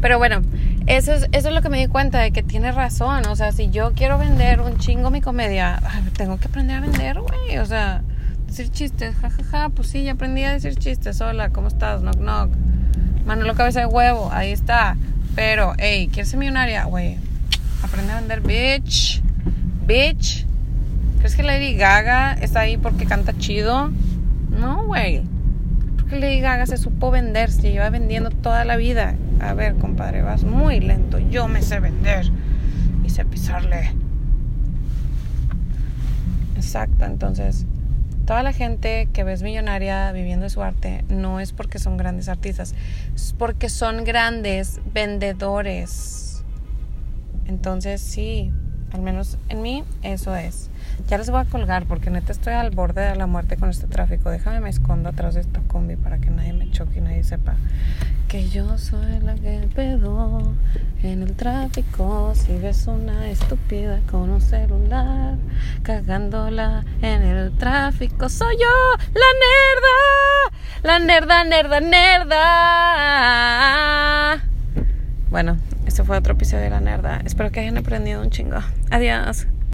Pero 0.00 0.18
bueno 0.18 0.42
eso 0.86 1.12
es, 1.12 1.28
eso 1.32 1.48
es 1.48 1.54
lo 1.54 1.62
que 1.62 1.68
me 1.68 1.78
di 1.78 1.86
cuenta 1.88 2.20
de 2.20 2.30
que 2.30 2.42
tiene 2.42 2.72
razón. 2.72 3.26
O 3.26 3.36
sea, 3.36 3.52
si 3.52 3.70
yo 3.70 3.92
quiero 3.94 4.18
vender 4.18 4.60
un 4.60 4.78
chingo 4.78 5.10
mi 5.10 5.20
comedia, 5.20 5.80
tengo 6.16 6.38
que 6.38 6.48
aprender 6.48 6.76
a 6.76 6.80
vender, 6.80 7.20
güey. 7.20 7.58
O 7.58 7.66
sea, 7.66 8.02
decir 8.46 8.70
chistes, 8.70 9.14
jajaja, 9.16 9.44
ja, 9.44 9.58
ja, 9.62 9.68
pues 9.68 9.88
sí, 9.88 10.04
ya 10.04 10.12
aprendí 10.12 10.44
a 10.44 10.52
decir 10.52 10.76
chistes. 10.76 11.20
Hola, 11.20 11.50
¿cómo 11.50 11.68
estás? 11.68 12.00
Knock, 12.00 12.16
knock. 12.16 12.50
Manolo 13.26 13.54
cabeza 13.54 13.80
de 13.80 13.86
huevo, 13.86 14.30
ahí 14.32 14.52
está. 14.52 14.96
Pero, 15.34 15.74
hey, 15.78 16.08
¿quieres 16.12 16.30
ser 16.30 16.38
millonaria? 16.38 16.84
Güey, 16.84 17.18
aprende 17.82 18.12
a 18.12 18.20
vender, 18.20 18.40
bitch. 18.40 19.20
Bitch. 19.84 20.46
¿Crees 21.18 21.34
que 21.34 21.42
Lady 21.42 21.74
Gaga 21.74 22.34
está 22.34 22.60
ahí 22.60 22.76
porque 22.76 23.06
canta 23.06 23.36
chido? 23.36 23.90
No, 24.50 24.84
güey. 24.86 25.22
Porque 25.96 26.20
Lady 26.20 26.40
Gaga 26.40 26.66
se 26.66 26.76
supo 26.76 27.10
vender, 27.10 27.50
se 27.50 27.72
lleva 27.72 27.90
vendiendo 27.90 28.30
toda 28.30 28.64
la 28.64 28.76
vida. 28.76 29.16
A 29.40 29.54
ver, 29.54 29.76
compadre, 29.76 30.22
vas 30.22 30.44
muy 30.44 30.80
lento. 30.80 31.18
Yo 31.18 31.48
me 31.48 31.62
sé 31.62 31.80
vender 31.80 32.26
y 33.04 33.10
sé 33.10 33.24
pisarle. 33.24 33.92
Exacto, 36.56 37.04
entonces 37.04 37.66
toda 38.26 38.42
la 38.42 38.52
gente 38.52 39.08
que 39.12 39.22
ves 39.22 39.42
millonaria 39.42 40.10
viviendo 40.10 40.50
su 40.50 40.60
arte 40.62 41.04
no 41.08 41.38
es 41.38 41.52
porque 41.52 41.78
son 41.78 41.96
grandes 41.96 42.28
artistas, 42.28 42.74
es 43.14 43.34
porque 43.38 43.68
son 43.68 44.04
grandes 44.04 44.80
vendedores. 44.92 46.44
Entonces 47.46 48.00
sí, 48.00 48.52
al 48.92 49.02
menos 49.02 49.38
en 49.48 49.62
mí 49.62 49.84
eso 50.02 50.34
es. 50.34 50.70
Ya 51.08 51.18
les 51.18 51.30
voy 51.30 51.40
a 51.40 51.44
colgar 51.44 51.84
porque 51.86 52.10
neta 52.10 52.32
estoy 52.32 52.54
al 52.54 52.70
borde 52.70 53.02
de 53.02 53.16
la 53.16 53.26
muerte 53.26 53.56
con 53.56 53.70
este 53.70 53.86
tráfico. 53.86 54.30
Déjame 54.30 54.60
me 54.60 54.70
escondo 54.70 55.08
atrás 55.10 55.34
de 55.34 55.40
esta 55.42 55.60
combi 55.62 55.96
para 55.96 56.18
que 56.18 56.30
nadie 56.30 56.52
me 56.52 56.70
choque 56.70 56.98
y 56.98 57.00
nadie 57.02 57.22
sepa 57.24 57.56
que 58.28 58.48
yo 58.48 58.76
soy 58.76 59.20
la 59.20 59.34
que 59.36 59.68
pedo 59.74 60.54
en 61.02 61.22
el 61.22 61.34
tráfico. 61.36 62.32
Si 62.34 62.58
ves 62.58 62.86
una 62.86 63.28
estúpida 63.30 64.00
con 64.10 64.30
un 64.30 64.40
celular 64.40 65.36
cagándola 65.82 66.84
en 67.02 67.22
el 67.22 67.56
tráfico, 67.56 68.28
soy 68.28 68.56
yo, 68.56 68.96
la 69.14 69.26
nerda, 69.46 69.88
la 70.82 70.98
nerda, 70.98 71.44
nerda, 71.44 71.80
nerda. 71.80 72.36
Bueno, 75.30 75.56
este 75.96 76.04
fue 76.04 76.18
otro 76.18 76.34
episodio 76.34 76.64
de 76.64 76.68
la 76.68 76.80
nerda. 76.80 77.22
Espero 77.24 77.50
que 77.50 77.60
hayan 77.60 77.78
aprendido 77.78 78.20
un 78.20 78.28
chingo. 78.28 78.58
Adiós. 78.90 79.46